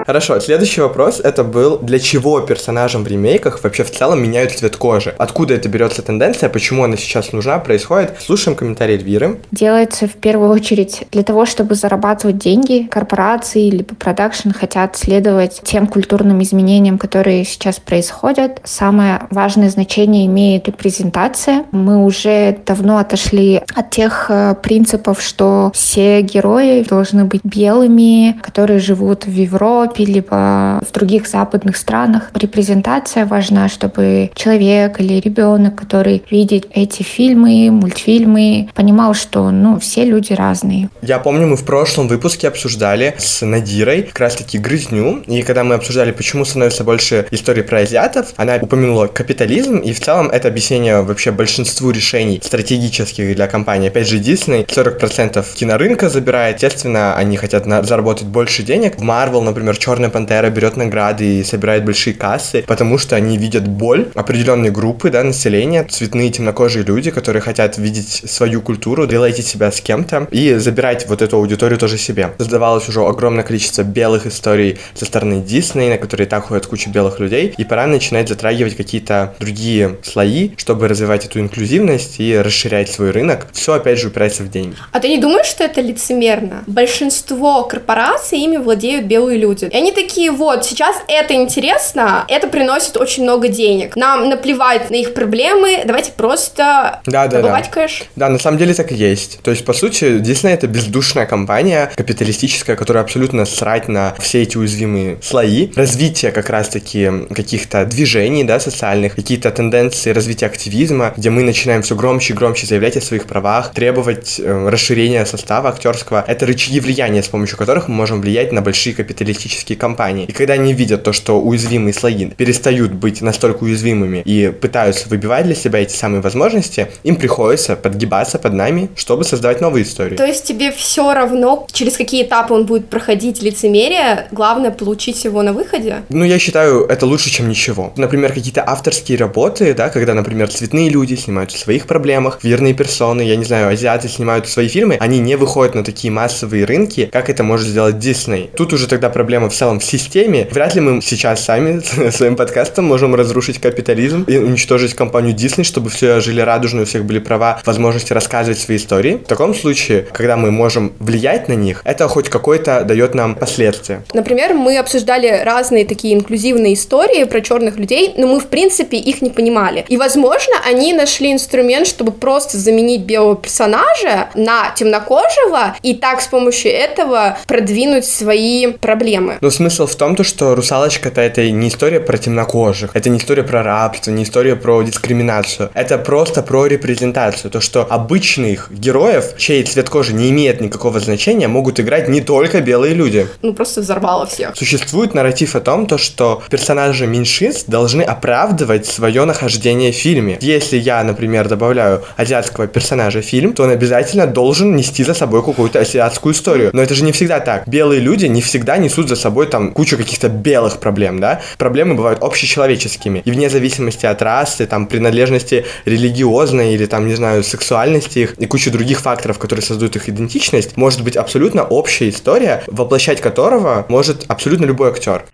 Хорошо, 0.09 0.39
следующий 0.39 0.81
вопрос 0.81 1.19
это 1.19 1.43
был, 1.43 1.77
для 1.77 1.99
чего 1.99 2.41
персонажам 2.41 3.03
в 3.03 3.07
ремейках 3.07 3.63
вообще 3.63 3.83
в 3.83 3.91
целом 3.91 4.23
меняют 4.23 4.53
цвет 4.53 4.75
кожи? 4.75 5.13
Откуда 5.19 5.53
это 5.53 5.69
берется 5.69 6.01
тенденция, 6.01 6.49
почему 6.49 6.83
она 6.83 6.97
сейчас 6.97 7.31
нужна, 7.31 7.59
происходит? 7.59 8.15
Слушаем 8.19 8.57
комментарии 8.57 8.95
Эльвиры. 8.95 9.39
Делается 9.51 10.07
в 10.07 10.13
первую 10.13 10.49
очередь 10.49 11.03
для 11.11 11.21
того, 11.21 11.45
чтобы 11.45 11.75
зарабатывать 11.75 12.39
деньги. 12.39 12.87
Корпорации 12.89 13.69
либо 13.69 13.93
продакшн 13.93 14.49
хотят 14.49 14.97
следовать 14.97 15.61
тем 15.63 15.85
культурным 15.85 16.41
изменениям, 16.41 16.97
которые 16.97 17.45
сейчас 17.45 17.79
происходят. 17.79 18.61
Самое 18.63 19.27
важное 19.29 19.69
значение 19.69 20.25
имеет 20.25 20.65
репрезентация. 20.65 21.65
Мы 21.71 22.03
уже 22.03 22.57
давно 22.65 22.97
отошли 22.97 23.61
от 23.75 23.91
тех 23.91 24.25
э, 24.29 24.55
принципов, 24.55 25.21
что 25.21 25.71
все 25.75 26.23
герои 26.23 26.81
должны 26.81 27.25
быть 27.25 27.41
белыми, 27.43 28.35
которые 28.41 28.79
живут 28.79 29.27
в 29.27 29.31
Европе, 29.31 29.98
Европе, 29.99 30.05
либо 30.05 30.81
в 30.87 30.91
других 30.91 31.27
западных 31.27 31.77
странах. 31.77 32.31
Репрезентация 32.33 33.25
важна, 33.25 33.69
чтобы 33.69 34.31
человек 34.35 34.99
или 34.99 35.19
ребенок, 35.19 35.75
который 35.75 36.23
видит 36.29 36.67
эти 36.73 37.03
фильмы, 37.03 37.71
мультфильмы, 37.71 38.69
понимал, 38.75 39.13
что 39.13 39.51
ну, 39.51 39.79
все 39.79 40.05
люди 40.05 40.33
разные. 40.33 40.89
Я 41.01 41.19
помню, 41.19 41.47
мы 41.47 41.55
в 41.55 41.65
прошлом 41.65 42.07
выпуске 42.07 42.47
обсуждали 42.47 43.15
с 43.17 43.45
Надирой 43.45 44.03
как 44.03 44.19
раз-таки 44.19 44.57
грызню, 44.57 45.23
и 45.27 45.41
когда 45.43 45.63
мы 45.63 45.75
обсуждали, 45.75 46.11
почему 46.11 46.45
становится 46.45 46.83
больше 46.83 47.27
историй 47.31 47.63
про 47.63 47.79
азиатов, 47.79 48.33
она 48.37 48.57
упомянула 48.61 49.07
капитализм, 49.07 49.77
и 49.77 49.93
в 49.93 49.99
целом 49.99 50.29
это 50.29 50.47
объяснение 50.47 51.01
вообще 51.01 51.31
большинству 51.31 51.91
решений 51.91 52.39
стратегических 52.43 53.35
для 53.35 53.47
компании. 53.47 53.89
Опять 53.89 54.07
же, 54.07 54.19
Disney 54.19 54.65
40% 54.65 55.45
кинорынка 55.55 56.09
забирает, 56.09 56.55
естественно, 56.55 57.15
они 57.15 57.37
хотят 57.37 57.65
заработать 57.85 58.27
больше 58.27 58.63
денег. 58.63 58.97
В 58.97 59.03
Marvel, 59.03 59.41
например, 59.41 59.77
Черная 59.89 60.11
Пантера 60.11 60.51
берет 60.51 60.77
награды 60.77 61.39
и 61.39 61.43
собирает 61.43 61.83
большие 61.83 62.13
кассы, 62.13 62.63
потому 62.67 62.99
что 62.99 63.15
они 63.15 63.39
видят 63.39 63.67
боль 63.67 64.09
определенной 64.13 64.69
группы, 64.69 65.09
да, 65.09 65.23
населения, 65.23 65.83
цветные 65.83 66.29
темнокожие 66.29 66.85
люди, 66.85 67.09
которые 67.09 67.41
хотят 67.41 67.79
видеть 67.79 68.21
свою 68.29 68.61
культуру, 68.61 69.07
релейтить 69.07 69.47
себя 69.47 69.71
с 69.71 69.81
кем-то 69.81 70.27
и 70.29 70.53
забирать 70.57 71.07
вот 71.07 71.23
эту 71.23 71.37
аудиторию 71.37 71.79
тоже 71.79 71.97
себе. 71.97 72.33
Создавалось 72.37 72.87
уже 72.87 73.01
огромное 73.01 73.43
количество 73.43 73.81
белых 73.81 74.27
историй 74.27 74.77
со 74.93 75.05
стороны 75.05 75.41
Дисней, 75.41 75.89
на 75.89 75.97
которые 75.97 76.27
так 76.27 76.43
ходят 76.43 76.67
куча 76.67 76.91
белых 76.91 77.19
людей, 77.19 77.55
и 77.57 77.63
пора 77.63 77.87
начинать 77.87 78.29
затрагивать 78.29 78.77
какие-то 78.77 79.33
другие 79.39 79.97
слои, 80.03 80.51
чтобы 80.57 80.87
развивать 80.87 81.25
эту 81.25 81.39
инклюзивность 81.39 82.19
и 82.19 82.37
расширять 82.37 82.91
свой 82.91 83.09
рынок. 83.09 83.47
Все, 83.53 83.73
опять 83.73 83.97
же, 83.97 84.09
упирается 84.09 84.43
в 84.43 84.51
деньги. 84.51 84.75
А 84.91 84.99
ты 84.99 85.09
не 85.09 85.17
думаешь, 85.17 85.47
что 85.47 85.63
это 85.63 85.81
лицемерно? 85.81 86.63
Большинство 86.67 87.63
корпораций 87.63 88.37
ими 88.37 88.57
владеют 88.57 89.07
белые 89.07 89.39
люди. 89.39 89.67
И 89.71 89.77
они 89.77 89.91
такие, 89.91 90.31
вот, 90.31 90.65
сейчас 90.65 90.95
это 91.07 91.33
интересно, 91.33 92.25
это 92.27 92.47
приносит 92.47 92.97
очень 92.97 93.23
много 93.23 93.47
денег. 93.47 93.95
Нам 93.95 94.29
наплевать 94.29 94.89
на 94.89 94.95
их 94.95 95.13
проблемы, 95.13 95.81
давайте 95.85 96.11
просто 96.11 97.01
да, 97.05 97.27
да, 97.27 97.27
добывать 97.27 97.65
да. 97.65 97.71
кэш. 97.71 98.03
Да, 98.15 98.29
на 98.29 98.39
самом 98.39 98.57
деле 98.57 98.73
так 98.73 98.91
и 98.91 98.95
есть. 98.95 99.39
То 99.41 99.51
есть, 99.51 99.65
по 99.65 99.73
сути, 99.73 100.19
Disney 100.19 100.53
это 100.53 100.67
бездушная 100.67 101.25
компания, 101.25 101.91
капиталистическая, 101.95 102.75
которая 102.75 103.03
абсолютно 103.03 103.45
срать 103.45 103.87
на 103.87 104.15
все 104.19 104.41
эти 104.41 104.57
уязвимые 104.57 105.17
слои. 105.21 105.69
Развитие 105.75 106.31
как 106.31 106.49
раз-таки 106.49 107.09
каких-то 107.33 107.85
движений, 107.85 108.43
да, 108.43 108.59
социальных, 108.59 109.15
какие-то 109.15 109.51
тенденции 109.51 110.11
развития 110.11 110.47
активизма, 110.47 111.13
где 111.15 111.29
мы 111.29 111.43
начинаем 111.43 111.81
все 111.81 111.95
громче 111.95 112.33
и 112.33 112.35
громче 112.35 112.65
заявлять 112.65 112.97
о 112.97 113.01
своих 113.01 113.25
правах, 113.25 113.71
требовать 113.73 114.39
э, 114.39 114.69
расширения 114.69 115.25
состава 115.25 115.69
актерского. 115.69 116.23
Это 116.27 116.45
рычаги 116.45 116.79
влияния, 116.79 117.23
с 117.23 117.27
помощью 117.27 117.57
которых 117.57 117.87
мы 117.87 117.95
можем 117.95 118.21
влиять 118.21 118.51
на 118.51 118.61
большие 118.61 118.95
капиталистические 118.95 119.58
компании. 119.75 120.25
И 120.25 120.31
когда 120.31 120.53
они 120.53 120.73
видят 120.73 121.03
то, 121.03 121.13
что 121.13 121.39
уязвимые 121.41 121.93
слои 121.93 122.09
перестают 122.35 122.91
быть 122.91 123.21
настолько 123.21 123.63
уязвимыми 123.63 124.21
и 124.25 124.51
пытаются 124.51 125.07
выбивать 125.09 125.45
для 125.45 125.55
себя 125.55 125.79
эти 125.79 125.95
самые 125.95 126.21
возможности, 126.21 126.87
им 127.03 127.15
приходится 127.15 127.75
подгибаться 127.75 128.39
под 128.39 128.53
нами, 128.53 128.89
чтобы 128.95 129.23
создавать 129.23 129.61
новые 129.61 129.83
истории. 129.83 130.15
То 130.15 130.25
есть 130.25 130.45
тебе 130.45 130.71
все 130.71 131.13
равно, 131.13 131.67
через 131.71 131.97
какие 131.97 132.23
этапы 132.23 132.53
он 132.53 132.65
будет 132.65 132.89
проходить 132.89 133.41
лицемерие, 133.41 134.27
главное 134.31 134.71
получить 134.71 135.23
его 135.23 135.41
на 135.41 135.53
выходе? 135.53 136.03
Ну, 136.09 136.25
я 136.25 136.39
считаю, 136.39 136.85
это 136.85 137.05
лучше, 137.05 137.29
чем 137.29 137.49
ничего. 137.49 137.93
Например, 137.95 138.33
какие-то 138.33 138.63
авторские 138.67 139.17
работы, 139.17 139.73
да, 139.73 139.89
когда, 139.89 140.13
например, 140.13 140.49
цветные 140.49 140.89
люди 140.89 141.15
снимают 141.15 141.51
о 141.51 141.57
своих 141.57 141.85
проблемах, 141.87 142.39
верные 142.43 142.73
персоны, 142.73 143.21
я 143.21 143.35
не 143.35 143.45
знаю, 143.45 143.69
азиаты 143.69 144.07
снимают 144.07 144.47
свои 144.47 144.67
фильмы, 144.67 144.97
они 144.99 145.19
не 145.19 145.35
выходят 145.35 145.75
на 145.75 145.83
такие 145.83 146.11
массовые 146.11 146.65
рынки, 146.65 147.09
как 147.11 147.29
это 147.29 147.43
может 147.43 147.67
сделать 147.67 147.99
Дисней. 147.99 148.49
Тут 148.55 148.73
уже 148.73 148.87
тогда 148.87 149.09
проблема 149.09 149.48
в 149.49 149.53
целом 149.53 149.79
в 149.79 149.83
системе. 149.83 150.47
Вряд 150.51 150.75
ли 150.75 150.81
мы 150.81 151.01
сейчас 151.01 151.43
сами 151.43 151.79
своим 152.11 152.35
подкастом 152.35 152.85
можем 152.85 153.15
разрушить 153.15 153.59
капитализм 153.59 154.23
и 154.23 154.37
уничтожить 154.37 154.93
компанию 154.93 155.33
Дисней, 155.33 155.63
чтобы 155.63 155.89
все 155.89 156.19
жили 156.19 156.41
радужно, 156.41 156.83
у 156.83 156.85
всех 156.85 157.05
были 157.05 157.19
права, 157.19 157.61
возможности 157.65 158.13
рассказывать 158.13 158.59
свои 158.59 158.77
истории. 158.77 159.15
В 159.15 159.27
таком 159.27 159.53
случае, 159.53 160.07
когда 160.11 160.37
мы 160.37 160.51
можем 160.51 160.93
влиять 160.99 161.47
на 161.47 161.53
них, 161.53 161.81
это 161.85 162.07
хоть 162.07 162.29
какой-то 162.29 162.83
дает 162.83 163.15
нам 163.15 163.35
последствия. 163.35 164.03
Например, 164.13 164.53
мы 164.53 164.77
обсуждали 164.77 165.41
разные 165.43 165.85
такие 165.85 166.13
инклюзивные 166.15 166.73
истории 166.73 167.23
про 167.23 167.41
черных 167.41 167.77
людей, 167.77 168.13
но 168.17 168.27
мы, 168.27 168.39
в 168.39 168.47
принципе, 168.47 168.97
их 168.97 169.21
не 169.21 169.29
понимали. 169.29 169.85
И, 169.87 169.97
возможно, 169.97 170.55
они 170.65 170.93
нашли 170.93 171.31
инструмент, 171.31 171.87
чтобы 171.87 172.11
просто 172.11 172.57
заменить 172.57 173.01
белого 173.01 173.35
персонажа 173.35 174.29
на 174.35 174.71
темнокожего, 174.71 175.75
и 175.81 175.93
так 175.93 176.21
с 176.21 176.27
помощью 176.27 176.71
этого 176.71 177.37
продвинуть 177.47 178.05
свои 178.05 178.67
проблемы. 178.67 179.37
Но 179.41 179.49
смысл 179.49 179.87
в 179.87 179.95
том, 179.95 180.15
то, 180.15 180.23
что 180.23 180.55
«Русалочка»-то 180.55 181.21
это 181.21 181.49
не 181.49 181.69
история 181.69 181.99
про 181.99 182.17
темнокожих, 182.17 182.91
это 182.93 183.09
не 183.09 183.19
история 183.19 183.43
про 183.43 183.63
рабство, 183.63 184.11
не 184.11 184.23
история 184.23 184.55
про 184.55 184.83
дискриминацию. 184.83 185.69
Это 185.73 185.97
просто 185.97 186.41
про 186.41 186.65
репрезентацию. 186.65 187.51
То, 187.51 187.61
что 187.61 187.85
обычных 187.89 188.71
героев, 188.71 189.33
чей 189.37 189.63
цвет 189.63 189.89
кожи 189.89 190.13
не 190.13 190.29
имеет 190.29 190.61
никакого 190.61 190.99
значения, 190.99 191.47
могут 191.47 191.79
играть 191.79 192.09
не 192.09 192.21
только 192.21 192.61
белые 192.61 192.93
люди. 192.93 193.27
Ну, 193.41 193.53
просто 193.53 193.81
взорвало 193.81 194.25
всех. 194.25 194.55
Существует 194.55 195.13
нарратив 195.13 195.55
о 195.55 195.61
том, 195.61 195.85
то, 195.85 195.97
что 195.97 196.43
персонажи 196.49 197.07
меньшинств 197.07 197.69
должны 197.69 198.01
оправдывать 198.01 198.85
свое 198.85 199.25
нахождение 199.25 199.91
в 199.91 199.95
фильме. 199.95 200.37
Если 200.41 200.77
я, 200.77 201.03
например, 201.03 201.47
добавляю 201.47 202.03
азиатского 202.17 202.67
персонажа 202.67 203.21
в 203.21 203.25
фильм, 203.25 203.53
то 203.53 203.63
он 203.63 203.69
обязательно 203.69 204.27
должен 204.27 204.75
нести 204.75 205.03
за 205.03 205.13
собой 205.13 205.43
какую-то 205.43 205.79
азиатскую 205.79 206.33
историю. 206.33 206.71
Но 206.73 206.81
это 206.81 206.93
же 206.93 207.03
не 207.03 207.11
всегда 207.11 207.39
так. 207.39 207.67
Белые 207.67 208.01
люди 208.01 208.25
не 208.25 208.41
всегда 208.41 208.77
несут 208.77 209.07
за 209.07 209.15
собой 209.15 209.28
там 209.49 209.71
кучу 209.71 209.97
каких-то 209.97 210.29
белых 210.29 210.79
проблем, 210.79 211.19
да? 211.19 211.41
Проблемы 211.57 211.95
бывают 211.95 212.21
общечеловеческими. 212.21 213.21
И 213.25 213.31
вне 213.31 213.49
зависимости 213.49 214.05
от 214.05 214.21
расы, 214.21 214.65
там, 214.65 214.87
принадлежности 214.87 215.65
религиозной 215.85 216.73
или 216.73 216.85
там, 216.85 217.07
не 217.07 217.15
знаю, 217.15 217.43
сексуальности 217.43 218.19
их 218.19 218.33
и 218.33 218.45
кучу 218.45 218.71
других 218.71 219.01
факторов, 219.01 219.39
которые 219.39 219.63
создают 219.63 219.95
их 219.95 220.09
идентичность, 220.09 220.77
может 220.77 221.03
быть 221.03 221.15
абсолютно 221.15 221.63
общая 221.63 222.09
история, 222.09 222.63
воплощать 222.67 223.21
которого 223.21 223.85
может 223.89 224.25
абсолютно 224.27 224.65
любой 224.65 224.89
актер. 224.89 225.25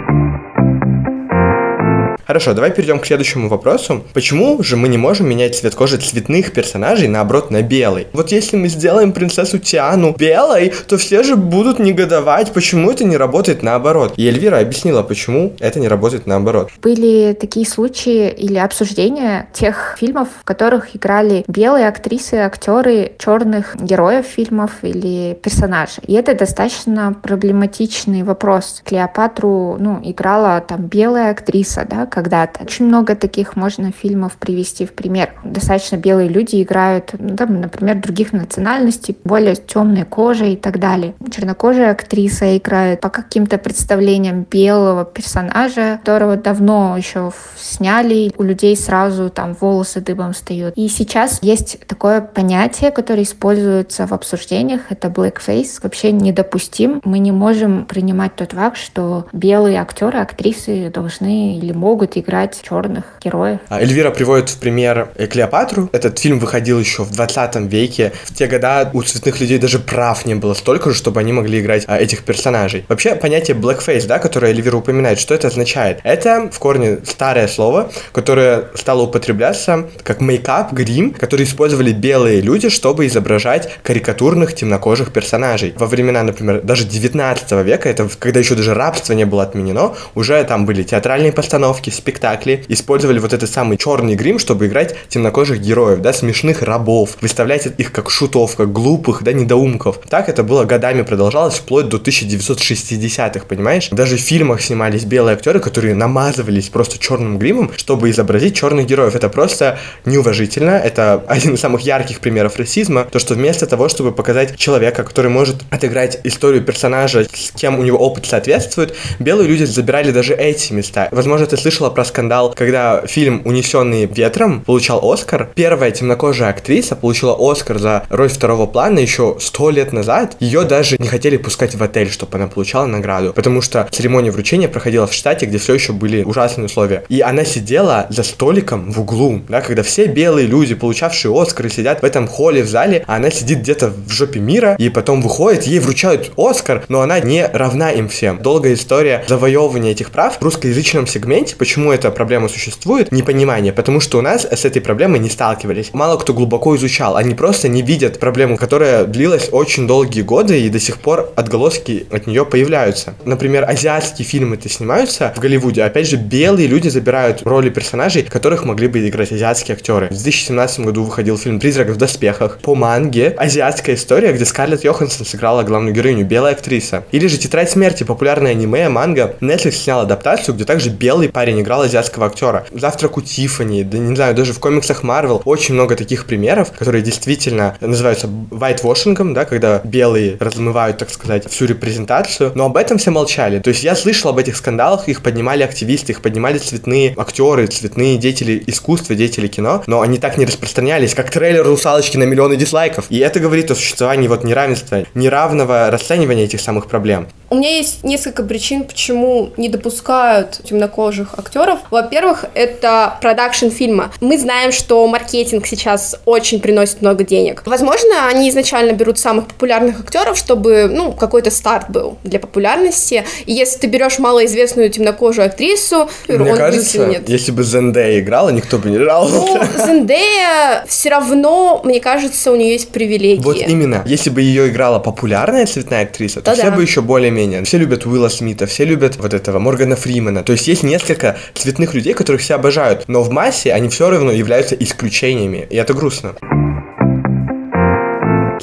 Хорошо, 2.28 2.56
давай 2.56 2.72
перейдем 2.72 3.00
к 3.00 3.06
следующему 3.06 3.50
вопросу. 3.50 4.04
Почему 4.14 4.64
же 4.64 4.78
мы 4.78 4.88
не 4.88 4.98
можем 4.98 5.30
менять 5.30 5.56
цвет 5.56 5.76
кожи 5.76 5.98
цветных 5.98 6.54
персонажей, 6.54 7.08
наоборот, 7.08 7.52
на 7.52 7.62
белый? 7.62 8.08
Вот 8.14 8.32
если 8.32 8.58
мы 8.58 8.68
сделаем 8.68 9.12
принцессу 9.12 9.60
Тиану 9.60 10.16
белой, 10.18 10.74
то 10.88 10.98
все 10.98 11.22
же 11.22 11.36
будут 11.36 11.78
негодовать, 11.78 12.52
почему 12.52 12.90
это 12.90 13.04
не 13.04 13.16
работает 13.16 13.62
наоборот. 13.62 14.14
И 14.18 14.28
Эльвира 14.28 14.58
объяснила, 14.58 15.04
почему 15.04 15.54
это 15.60 15.80
не 15.80 15.88
работает 15.88 16.26
наоборот. 16.26 16.72
Были 16.82 17.38
такие 17.40 17.68
случаи 17.68 18.30
или 18.30 18.58
обсуждения 18.58 19.48
тех 19.54 19.96
фильмов, 20.00 20.30
в 20.42 20.44
которых 20.44 20.96
играли 20.96 21.44
белые 21.48 21.88
актрисы, 21.88 22.36
актеры 22.36 23.12
черных 23.20 23.76
героев 23.80 24.26
фильмов 24.26 24.72
или 24.82 25.38
персонажей. 25.44 26.04
И 26.08 26.14
это 26.14 26.34
достаточно 26.34 27.14
проблематичный 27.14 28.24
вопрос. 28.24 28.82
Клеопатру, 28.84 29.78
ну, 29.80 30.00
играла 30.04 30.60
там 30.62 30.86
белая 30.88 31.30
актриса, 31.30 31.86
да, 31.88 32.08
когда-то. 32.16 32.64
Очень 32.64 32.88
много 32.88 33.16
таких 33.16 33.58
можно 33.58 33.92
фильмов 33.92 34.38
привести 34.38 34.86
в 34.86 34.94
пример. 34.94 35.34
Достаточно 35.44 35.98
белые 35.98 36.30
люди 36.30 36.64
играют, 36.64 37.12
ну, 37.20 37.36
там, 37.36 37.60
например, 37.60 38.02
других 38.02 38.32
национальностей, 38.32 39.18
более 39.26 39.56
темной 39.56 40.06
кожей 40.06 40.54
и 40.54 40.56
так 40.56 40.80
далее. 40.80 41.14
Чернокожая 41.30 41.92
актриса 41.92 42.58
играет 42.58 43.02
по 43.02 43.10
каким-то 43.10 43.58
представлениям 43.58 44.48
белого 44.50 45.04
персонажа, 45.04 46.00
которого 46.00 46.38
давно 46.38 46.96
еще 46.98 47.34
сняли, 47.58 48.32
у 48.38 48.44
людей 48.44 48.78
сразу 48.78 49.30
там 49.30 49.54
волосы 49.60 50.00
дыбом 50.00 50.32
встают. 50.32 50.74
И 50.78 50.88
сейчас 50.88 51.40
есть 51.42 51.86
такое 51.86 52.22
понятие, 52.22 52.92
которое 52.92 53.24
используется 53.24 54.08
в 54.08 54.14
обсуждениях, 54.14 54.82
это 54.90 55.10
blackface, 55.10 55.80
вообще 55.84 56.14
недопустим. 56.14 57.02
Мы 57.04 57.20
не 57.20 57.34
можем 57.34 57.86
принимать 57.86 58.36
тот 58.36 58.54
факт, 58.54 58.78
что 58.78 59.26
белые 59.34 59.82
актеры, 59.82 60.20
актрисы 60.20 60.90
должны 60.90 61.58
или 61.58 61.74
могут 61.74 62.05
могут 62.06 62.18
играть 62.18 62.62
черных 62.62 63.04
героев. 63.24 63.60
А 63.70 63.82
Эльвира 63.82 64.12
приводит 64.12 64.50
в 64.50 64.58
пример 64.58 65.10
Клеопатру. 65.32 65.90
Этот 65.92 66.20
фильм 66.20 66.40
выходил 66.40 66.80
еще 66.80 67.04
в 67.04 67.12
20 67.12 67.56
веке. 67.72 68.12
В 68.26 68.34
те 68.34 68.48
года 68.48 68.90
у 68.94 69.02
цветных 69.02 69.40
людей 69.40 69.58
даже 69.58 69.80
прав 69.80 70.26
не 70.26 70.36
было 70.36 70.54
столько 70.54 70.92
же, 70.92 70.96
чтобы 70.96 71.20
они 71.20 71.34
могли 71.34 71.60
играть 71.60 71.84
а, 71.88 71.98
этих 71.98 72.24
персонажей. 72.24 72.86
Вообще, 72.88 73.16
понятие 73.16 73.58
blackface, 73.58 74.08
да, 74.08 74.20
которое 74.20 74.52
Эльвира 74.52 74.78
упоминает, 74.78 75.20
что 75.20 75.34
это 75.34 75.48
означает? 75.48 76.00
Это 76.04 76.50
в 76.52 76.60
корне 76.60 77.00
старое 77.06 77.48
слово, 77.48 77.90
которое 78.12 78.66
стало 78.76 79.04
употребляться 79.04 79.86
как 80.04 80.22
мейкап, 80.22 80.74
грим, 80.74 81.12
который 81.12 81.46
использовали 81.46 81.92
белые 81.92 82.42
люди, 82.42 82.70
чтобы 82.70 83.08
изображать 83.08 83.70
карикатурных 83.84 84.54
темнокожих 84.54 85.12
персонажей. 85.12 85.74
Во 85.78 85.88
времена, 85.88 86.24
например, 86.24 86.62
даже 86.62 86.86
19 86.86 87.52
века, 87.66 87.90
это 87.90 88.08
когда 88.20 88.40
еще 88.40 88.56
даже 88.56 88.74
рабство 88.74 89.14
не 89.14 89.26
было 89.26 89.44
отменено, 89.44 89.94
уже 90.14 90.44
там 90.44 90.66
были 90.66 90.84
театральные 90.84 91.32
постановки, 91.32 91.90
спектакли 91.96 92.64
использовали 92.68 93.20
вот 93.20 93.34
этот 93.34 93.50
самый 93.50 93.78
черный 93.78 94.16
грим, 94.16 94.40
чтобы 94.40 94.68
играть 94.68 94.96
темнокожих 95.10 95.60
героев, 95.60 96.02
да, 96.02 96.14
смешных 96.14 96.62
рабов, 96.62 97.18
выставлять 97.22 97.68
их 97.78 97.92
как 97.92 98.10
шутов, 98.10 98.56
как 98.56 98.72
глупых, 98.72 99.24
да, 99.24 99.34
недоумков. 99.34 100.00
Так 100.10 100.30
это 100.30 100.44
было 100.44 100.66
годами 100.66 101.02
продолжалось 101.02 101.56
вплоть 101.56 101.90
до 101.90 101.98
1960-х, 101.98 103.46
понимаешь? 103.48 103.90
Даже 103.92 104.18
в 104.18 104.22
фильмах 104.22 104.62
снимались 104.62 105.04
белые 105.06 105.36
актеры, 105.36 105.60
которые 105.60 105.96
намазывались 105.96 106.70
просто 106.70 106.98
черным 107.00 107.40
гримом, 107.40 107.72
чтобы 107.76 108.10
изобразить 108.10 108.56
черных 108.56 108.86
героев. 108.86 109.16
Это 109.16 109.30
просто 109.30 109.80
неуважительно. 110.06 110.72
Это 110.72 111.24
один 111.28 111.56
из 111.56 111.62
самых 111.62 111.82
ярких 111.82 112.20
примеров 112.20 112.58
расизма. 112.58 113.06
То, 113.06 113.20
что 113.20 113.34
вместо 113.34 113.66
того, 113.66 113.90
чтобы 113.90 114.12
показать 114.12 114.58
человека, 114.58 115.04
который 115.04 115.32
может 115.32 115.58
отыграть 115.70 116.20
историю 116.24 116.64
персонажа, 116.64 117.26
с 117.26 117.52
кем 117.52 117.80
у 117.80 117.84
него 117.84 117.98
опыт 117.98 118.26
соответствует, 118.26 118.96
белые 119.20 119.48
люди 119.48 119.64
забирали 119.64 120.12
даже 120.12 120.34
эти 120.34 120.74
места. 120.74 121.08
Возможно, 121.12 121.46
ты 121.46 121.58
слышал 121.58 121.85
слышала 121.86 121.90
про 121.90 122.06
скандал, 122.06 122.54
когда 122.56 123.06
фильм 123.06 123.42
«Унесенный 123.46 124.06
ветром» 124.06 124.62
получал 124.62 125.12
Оскар. 125.12 125.50
Первая 125.56 125.92
темнокожая 125.92 126.50
актриса 126.50 126.96
получила 126.96 127.36
Оскар 127.40 127.78
за 127.80 128.04
роль 128.10 128.30
второго 128.30 128.66
плана 128.66 129.00
еще 129.00 129.38
сто 129.40 129.70
лет 129.70 129.94
назад. 129.94 130.36
Ее 130.40 130.64
даже 130.64 130.98
не 130.98 131.08
хотели 131.08 131.38
пускать 131.38 131.76
в 131.76 131.84
отель, 131.84 132.10
чтобы 132.10 132.38
она 132.38 132.48
получала 132.48 132.86
награду, 132.86 133.34
потому 133.34 133.62
что 133.62 133.88
церемония 133.92 134.32
вручения 134.32 134.68
проходила 134.68 135.06
в 135.06 135.14
штате, 135.14 135.46
где 135.46 135.58
все 135.58 135.74
еще 135.76 135.94
были 135.94 136.24
ужасные 136.24 136.66
условия. 136.66 137.04
И 137.10 137.22
она 137.22 137.46
сидела 137.46 138.08
за 138.10 138.24
столиком 138.24 138.92
в 138.92 139.02
углу, 139.02 139.42
да, 139.50 139.62
когда 139.62 139.84
все 139.84 140.08
белые 140.08 140.48
люди, 140.48 140.76
получавшие 140.76 141.32
Оскары, 141.32 141.70
сидят 141.70 142.02
в 142.02 142.06
этом 142.06 142.28
холле 142.28 142.64
в 142.64 142.68
зале, 142.68 143.04
а 143.08 143.18
она 143.18 143.30
сидит 143.30 143.60
где-то 143.60 143.90
в 143.90 144.10
жопе 144.10 144.40
мира, 144.40 144.76
и 144.80 144.90
потом 144.90 145.22
выходит, 145.22 145.64
ей 145.64 145.80
вручают 145.80 146.32
Оскар, 146.38 146.84
но 146.88 147.02
она 147.02 147.20
не 147.20 147.46
равна 147.46 147.92
им 147.92 148.08
всем. 148.08 148.42
Долгая 148.42 148.74
история 148.74 149.24
завоевывания 149.28 149.92
этих 149.92 150.10
прав 150.10 150.38
в 150.40 150.42
русскоязычном 150.42 151.08
сегменте, 151.08 151.56
почему 151.56 151.75
эта 151.92 152.12
проблема 152.12 152.50
существует, 152.50 153.12
непонимание, 153.12 153.74
потому 153.74 154.00
что 154.00 154.20
у 154.20 154.22
нас 154.22 154.46
с 154.46 154.66
этой 154.66 154.82
проблемой 154.82 155.20
не 155.20 155.30
сталкивались. 155.30 155.90
Мало 155.94 156.18
кто 156.18 156.34
глубоко 156.34 156.76
изучал, 156.76 157.16
они 157.16 157.36
просто 157.36 157.68
не 157.68 157.82
видят 157.82 158.20
проблему, 158.20 158.58
которая 158.58 159.06
длилась 159.06 159.50
очень 159.52 159.88
долгие 159.88 160.22
годы, 160.22 160.62
и 160.62 160.70
до 160.70 160.80
сих 160.80 161.00
пор 161.00 161.32
отголоски 161.36 162.08
от 162.12 162.28
нее 162.28 162.46
появляются. 162.46 163.16
Например, 163.26 163.70
азиатские 163.70 164.26
фильмы-то 164.26 164.70
снимаются 164.70 165.34
в 165.36 165.40
Голливуде, 165.40 165.84
опять 165.84 166.08
же, 166.08 166.18
белые 166.18 166.68
люди 166.68 166.88
забирают 166.88 167.42
роли 167.44 167.70
персонажей, 167.70 168.24
которых 168.24 168.66
могли 168.66 168.88
бы 168.88 169.08
играть 169.08 169.32
азиатские 169.32 169.76
актеры. 169.76 170.08
В 170.08 170.10
2017 170.12 170.80
году 170.82 171.04
выходил 171.04 171.38
фильм 171.38 171.60
«Призрак 171.60 171.90
в 171.90 171.98
доспехах». 171.98 172.60
По 172.60 172.76
манге 172.76 173.36
азиатская 173.38 173.96
история, 173.96 174.32
где 174.34 174.46
Скарлетт 174.46 174.84
Йоханссон 174.84 175.26
сыграла 175.26 175.64
главную 175.64 175.94
героиню, 175.94 176.26
белая 176.26 176.54
актриса. 176.54 177.04
Или 177.12 177.28
же 177.28 177.38
«Тетрадь 177.38 177.70
смерти», 177.70 178.04
популярное 178.04 178.52
аниме, 178.52 178.90
манга. 178.90 179.36
Netflix 179.42 179.72
снял 179.72 180.02
адаптацию, 180.02 180.56
где 180.56 180.66
также 180.66 180.90
белый 180.90 181.30
парень 181.30 181.62
играл 181.66 181.82
азиатского 181.82 182.28
актера. 182.28 182.66
«Завтрак 182.72 183.18
у 183.18 183.22
Тиффани», 183.22 183.84
да 183.84 183.98
не 183.98 184.16
знаю, 184.16 184.36
даже 184.36 184.54
в 184.54 184.60
комиксах 184.60 185.04
Marvel 185.04 185.42
очень 185.46 185.74
много 185.74 185.96
таких 185.96 186.26
примеров, 186.26 186.72
которые 186.72 187.02
действительно 187.02 187.76
называются 187.82 188.28
whitewashing, 188.28 189.34
да, 189.34 189.46
когда 189.46 189.82
белые 189.84 190.38
размывают, 190.40 191.00
так 191.00 191.10
сказать, 191.10 191.50
всю 191.50 191.66
репрезентацию. 191.66 192.52
Но 192.56 192.66
об 192.66 192.78
этом 192.78 193.00
все 193.00 193.10
молчали. 193.12 193.60
То 193.60 193.70
есть 193.70 193.84
я 193.84 193.96
слышал 193.96 194.30
об 194.30 194.38
этих 194.38 194.56
скандалах, 194.56 195.10
их 195.10 195.24
поднимали 195.24 195.64
активисты, 195.64 196.12
их 196.12 196.22
поднимали 196.22 196.60
цветные 196.60 197.16
актеры, 197.18 197.66
цветные 197.68 198.18
деятели 198.18 198.64
искусства, 198.68 199.16
деятели 199.16 199.48
кино, 199.48 199.84
но 199.88 200.02
они 200.02 200.20
так 200.20 200.38
не 200.38 200.46
распространялись, 200.46 201.16
как 201.16 201.32
трейлер 201.32 201.66
«Русалочки» 201.66 202.18
на 202.18 202.24
миллионы 202.24 202.56
дизлайков. 202.56 203.06
И 203.10 203.18
это 203.18 203.40
говорит 203.40 203.72
о 203.72 203.76
существовании 203.76 204.28
вот 204.28 204.44
неравенства, 204.44 205.04
неравного 205.16 205.90
расценивания 205.90 206.44
этих 206.44 206.62
самых 206.62 206.88
проблем. 206.88 207.28
У 207.50 207.56
меня 207.56 207.78
есть 207.78 208.04
несколько 208.04 208.44
причин, 208.44 208.84
почему 208.84 209.52
не 209.56 209.70
допускают 209.70 210.62
темнокожих 210.64 211.36
актеров. 211.46 211.80
Во-первых, 211.92 212.46
это 212.54 213.18
продакшн 213.22 213.70
фильма. 213.70 214.12
Мы 214.22 214.38
знаем, 214.38 214.72
что 214.72 215.06
маркетинг 215.08 215.68
сейчас 215.68 216.20
очень 216.26 216.60
приносит 216.60 217.02
много 217.02 217.24
денег. 217.24 217.64
Возможно, 217.66 218.28
они 218.28 218.50
изначально 218.50 218.94
берут 218.94 219.20
самых 219.20 219.48
популярных 219.48 220.00
актеров, 220.00 220.38
чтобы, 220.38 220.88
ну, 220.92 221.12
какой-то 221.14 221.52
старт 221.52 221.90
был 221.90 222.18
для 222.24 222.40
популярности. 222.40 223.24
И 223.46 223.54
если 223.54 223.80
ты 223.80 223.88
берешь 223.88 224.20
малоизвестную 224.20 224.90
темнокожую 224.90 225.48
актрису, 225.48 226.10
Мне 226.28 226.52
он 226.52 226.58
кажется, 226.58 227.06
нет. 227.06 227.30
если 227.30 227.52
бы 227.52 227.64
Зендея 227.64 228.20
играла, 228.20 228.50
никто 228.50 228.78
бы 228.78 228.90
не 228.90 229.00
жаловался. 229.00 229.70
Ну, 229.78 229.86
Зендея 229.86 230.86
все 230.88 231.10
равно, 231.10 231.82
мне 231.84 232.00
кажется, 232.00 232.52
у 232.52 232.56
нее 232.56 232.74
есть 232.74 232.90
привилегии. 232.90 233.42
Вот 233.42 233.58
именно. 233.58 234.04
Если 234.06 234.30
бы 234.30 234.42
ее 234.42 234.70
играла 234.70 235.00
популярная 235.00 235.66
цветная 235.66 236.04
актриса, 236.04 236.42
то, 236.42 236.52
то 236.52 236.54
все 236.54 236.70
да. 236.70 236.76
бы 236.76 236.82
еще 236.82 237.02
более-менее. 237.02 237.64
Все 237.64 237.78
любят 237.78 238.06
Уилла 238.06 238.30
Смита, 238.30 238.66
все 238.66 238.86
любят 238.86 239.18
вот 239.18 239.34
этого 239.34 239.60
Моргана 239.60 239.96
Фримена. 239.96 240.44
То 240.44 240.54
есть 240.54 240.68
есть 240.68 240.84
несколько 240.84 241.35
цветных 241.54 241.94
людей, 241.94 242.14
которых 242.14 242.42
все 242.42 242.56
обожают, 242.56 243.06
но 243.08 243.24
в 243.24 243.30
массе 243.30 243.74
они 243.74 243.90
все 243.90 244.10
равно 244.10 244.32
являются 244.32 244.76
исключениями, 244.76 245.68
и 245.70 245.76
это 245.76 245.94
грустно. 245.94 246.36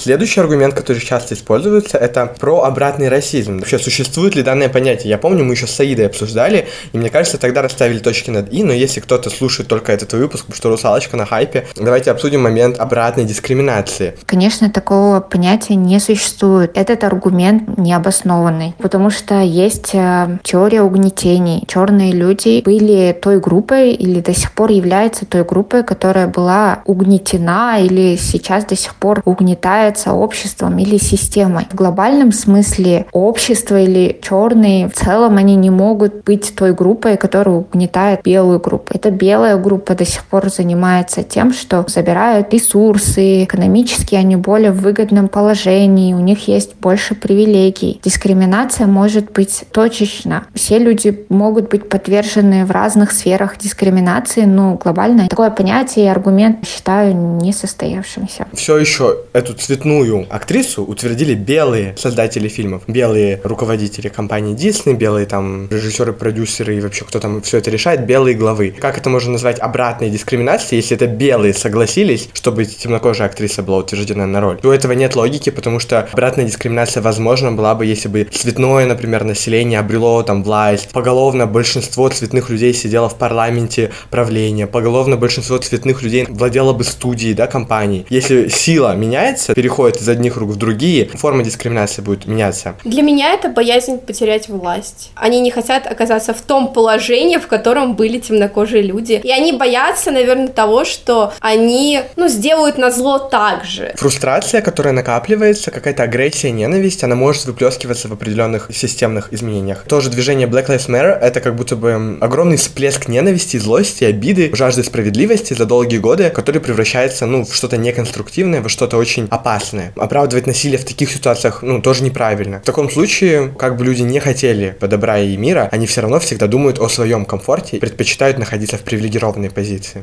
Следующий 0.03 0.41
аргумент, 0.41 0.75
который 0.75 0.99
часто 0.99 1.35
используется, 1.35 1.97
это 1.97 2.27
про 2.27 2.65
обратный 2.65 3.09
расизм. 3.09 3.59
Вообще, 3.59 3.79
существует 3.79 4.35
ли 4.35 4.43
данное 4.43 4.69
понятие? 4.69 5.11
Я 5.11 5.17
помню, 5.17 5.45
мы 5.45 5.55
еще 5.55 5.69
с 5.69 5.71
Саидой 5.71 6.07
обсуждали, 6.07 6.67
и 6.93 6.99
мне 6.99 7.09
кажется, 7.09 7.39
тогда 7.39 7.63
расставили 7.63 8.01
точки 8.01 8.29
над 8.29 8.53
«и», 8.53 8.65
но 8.65 8.73
если 8.73 8.99
кто-то 8.99 9.31
слушает 9.31 9.69
только 9.69 9.93
этот 9.93 10.13
выпуск, 10.15 10.47
потому 10.47 10.57
что 10.57 10.71
«Русалочка» 10.71 11.17
на 11.17 11.25
хайпе, 11.25 11.69
давайте 11.77 12.11
обсудим 12.11 12.43
момент 12.43 12.81
обратной 12.81 13.25
дискриминации. 13.27 14.17
Конечно, 14.27 14.71
такого 14.71 15.21
понятия 15.21 15.77
не 15.77 16.01
существует. 16.01 16.73
Этот 16.75 17.05
аргумент 17.05 17.79
необоснованный, 17.79 18.75
потому 18.79 19.09
что 19.09 19.41
есть 19.41 19.95
э, 19.95 20.39
теория 20.43 20.83
угнетений. 20.83 21.63
Черные 21.69 22.11
люди 22.11 22.61
были 22.65 23.17
той 23.23 23.39
группой 23.39 23.93
или 23.93 24.19
до 24.19 24.35
сих 24.35 24.51
пор 24.51 24.73
являются 24.73 25.27
той 25.27 25.45
группой, 25.45 25.85
которая 25.85 26.27
была 26.27 26.83
угнетена 26.87 27.79
или 27.81 28.17
сейчас 28.17 28.65
до 28.65 28.75
сих 28.75 28.97
пор 28.97 29.23
угнетает 29.25 29.92
является 29.93 30.13
обществом 30.13 30.79
или 30.79 30.97
системой. 30.97 31.67
В 31.71 31.75
глобальном 31.75 32.33
смысле 32.33 33.07
общество 33.13 33.81
или 33.81 34.19
черные 34.23 34.89
в 34.89 34.95
целом 34.95 35.37
они 35.37 35.57
не 35.57 35.71
могут 35.71 36.25
быть 36.25 36.55
той 36.55 36.73
группой, 36.73 37.17
которая 37.17 37.57
угнетает 37.57 38.23
белую 38.23 38.59
группу. 38.59 38.95
Эта 38.95 39.11
белая 39.11 39.57
группа 39.57 39.95
до 39.95 40.05
сих 40.05 40.25
пор 40.25 40.49
занимается 40.49 41.23
тем, 41.23 41.53
что 41.53 41.85
забирают 41.89 42.53
ресурсы, 42.53 43.45
экономически 43.45 44.15
они 44.15 44.37
более 44.37 44.73
в 44.73 44.81
выгодном 44.81 45.29
положении, 45.29 46.15
у 46.15 46.21
них 46.21 46.49
есть 46.49 46.75
больше 46.77 47.15
привилегий. 47.15 48.01
Дискриминация 48.03 48.87
может 48.87 49.33
быть 49.33 49.65
точечно. 49.73 50.45
Все 50.55 50.79
люди 50.79 51.25
могут 51.29 51.69
быть 51.69 51.89
подвержены 51.89 52.65
в 52.65 52.71
разных 52.71 53.13
сферах 53.13 53.59
дискриминации, 53.59 54.45
но 54.45 54.75
глобально 54.75 55.29
такое 55.29 55.51
понятие 55.51 56.07
и 56.07 56.09
аргумент 56.09 56.67
считаю 56.67 57.15
несостоявшимся. 57.15 58.47
Все 58.53 58.79
еще 58.79 59.17
эту 59.33 59.55
цветную 59.83 60.27
актрису 60.31 60.85
утвердили 60.85 61.35
белые 61.35 61.95
создатели 61.99 62.47
фильмов, 62.47 62.83
белые 62.87 63.41
руководители 63.43 64.09
компании 64.09 64.55
Disney, 64.55 64.95
белые 64.95 65.27
там 65.27 65.69
режиссеры, 65.71 66.13
продюсеры 66.13 66.77
и 66.77 66.81
вообще 66.81 67.05
кто 67.05 67.19
там 67.19 67.43
все 67.43 67.59
это 67.59 67.71
решает, 67.71 68.07
белые 68.07 68.37
главы. 68.37 68.75
Как 68.79 68.97
это 68.97 69.11
можно 69.11 69.33
назвать 69.33 69.59
обратной 69.59 70.09
дискриминацией, 70.11 70.81
если 70.81 70.97
это 70.97 71.09
белые 71.09 71.53
согласились, 71.53 72.29
чтобы 72.33 72.65
темнокожая 72.65 73.29
актриса 73.29 73.63
была 73.65 73.79
утверждена 73.79 74.25
на 74.27 74.41
роль? 74.41 74.61
У 74.63 74.69
этого 74.69 74.93
нет 74.93 75.17
логики, 75.17 75.51
потому 75.51 75.81
что 75.81 76.09
обратная 76.13 76.45
дискриминация 76.45 77.03
возможно 77.03 77.51
была 77.51 77.75
бы, 77.75 77.85
если 77.85 78.07
бы 78.07 78.29
цветное, 78.33 78.87
например, 78.87 79.25
население 79.25 79.81
обрело 79.81 80.23
там 80.23 80.45
власть, 80.45 80.91
поголовно 80.93 81.49
большинство 81.49 82.09
цветных 82.09 82.51
людей 82.51 82.73
сидело 82.73 83.09
в 83.09 83.17
парламенте 83.17 83.91
правления, 84.11 84.69
поголовно 84.69 85.17
большинство 85.17 85.59
цветных 85.59 86.03
людей 86.03 86.27
владело 86.29 86.73
бы 86.73 86.85
студией, 86.85 87.35
да, 87.35 87.49
компанией. 87.49 88.07
Если 88.11 88.47
сила 88.47 88.95
меняется, 88.95 89.55
переходит 89.73 90.03
из 90.03 90.09
одних 90.09 90.37
рук 90.37 90.51
в 90.51 90.57
другие, 90.57 91.09
форма 91.09 91.43
дискриминации 91.43 92.03
будет 92.03 92.27
меняться. 92.27 92.75
Для 92.85 93.03
меня 93.03 93.33
это 93.33 93.49
боязнь 93.49 93.99
потерять 93.99 94.49
власть. 94.49 95.11
Они 95.15 95.41
не 95.41 95.51
хотят 95.51 95.87
оказаться 95.87 96.35
в 96.35 96.43
том 96.43 96.75
положении, 96.75 97.39
в 97.39 97.47
котором 97.47 97.95
были 97.95 98.19
темнокожие 98.19 98.83
люди. 98.83 99.21
И 99.25 99.31
они 99.31 99.53
боятся, 99.53 100.11
наверное, 100.11 100.49
того, 100.49 100.85
что 100.85 101.33
они, 101.41 102.03
ну, 102.17 102.29
сделают 102.29 102.77
на 102.77 102.91
зло 102.91 103.19
так 103.19 103.65
же. 103.65 103.95
Фрустрация, 103.97 104.61
которая 104.61 104.93
накапливается, 104.93 105.71
какая-то 105.71 106.03
агрессия, 106.03 106.51
ненависть, 106.51 107.03
она 107.03 107.15
может 107.15 107.47
выплескиваться 107.47 108.09
в 108.09 108.13
определенных 108.13 108.69
системных 108.75 109.33
изменениях. 109.33 109.85
Тоже 109.89 110.11
движение 110.11 110.47
Black 110.47 110.67
Lives 110.67 110.89
Matter— 110.89 111.19
это 111.21 111.41
как 111.41 111.57
будто 111.57 111.77
бы 111.77 112.19
огромный 112.21 112.59
всплеск 112.59 113.09
ненависти, 113.09 113.57
злости, 113.57 114.05
обиды, 114.05 114.51
жажды 114.55 114.85
справедливости 114.85 115.55
за 115.55 115.65
долгие 115.65 115.99
годы, 115.99 116.29
который 116.29 116.61
превращается, 116.61 117.25
ну, 117.25 117.47
в 117.47 117.55
что-то 117.55 117.79
неконструктивное, 117.79 118.61
во 118.61 118.69
что-то 118.69 118.99
очень 118.99 119.29
опасное 119.31 119.62
опасны. 119.63 119.93
Оправдывать 119.97 120.47
насилие 120.47 120.79
в 120.79 120.85
таких 120.85 121.11
ситуациях, 121.11 121.63
ну, 121.63 121.81
тоже 121.81 122.03
неправильно. 122.05 122.59
В 122.61 122.67
таком 122.67 122.91
случае, 122.91 123.49
как 123.59 123.77
бы 123.77 123.85
люди 123.85 124.03
не 124.03 124.21
хотели 124.21 124.77
добра 124.81 125.19
и 125.19 125.37
мира, 125.37 125.69
они 125.73 125.87
все 125.87 126.01
равно 126.03 126.19
всегда 126.19 126.47
думают 126.47 126.79
о 126.79 126.89
своем 126.89 127.25
комфорте 127.25 127.77
и 127.77 127.81
предпочитают 127.81 128.39
находиться 128.39 128.77
в 128.77 128.83
привилегированной 128.83 129.51
позиции. 129.51 130.03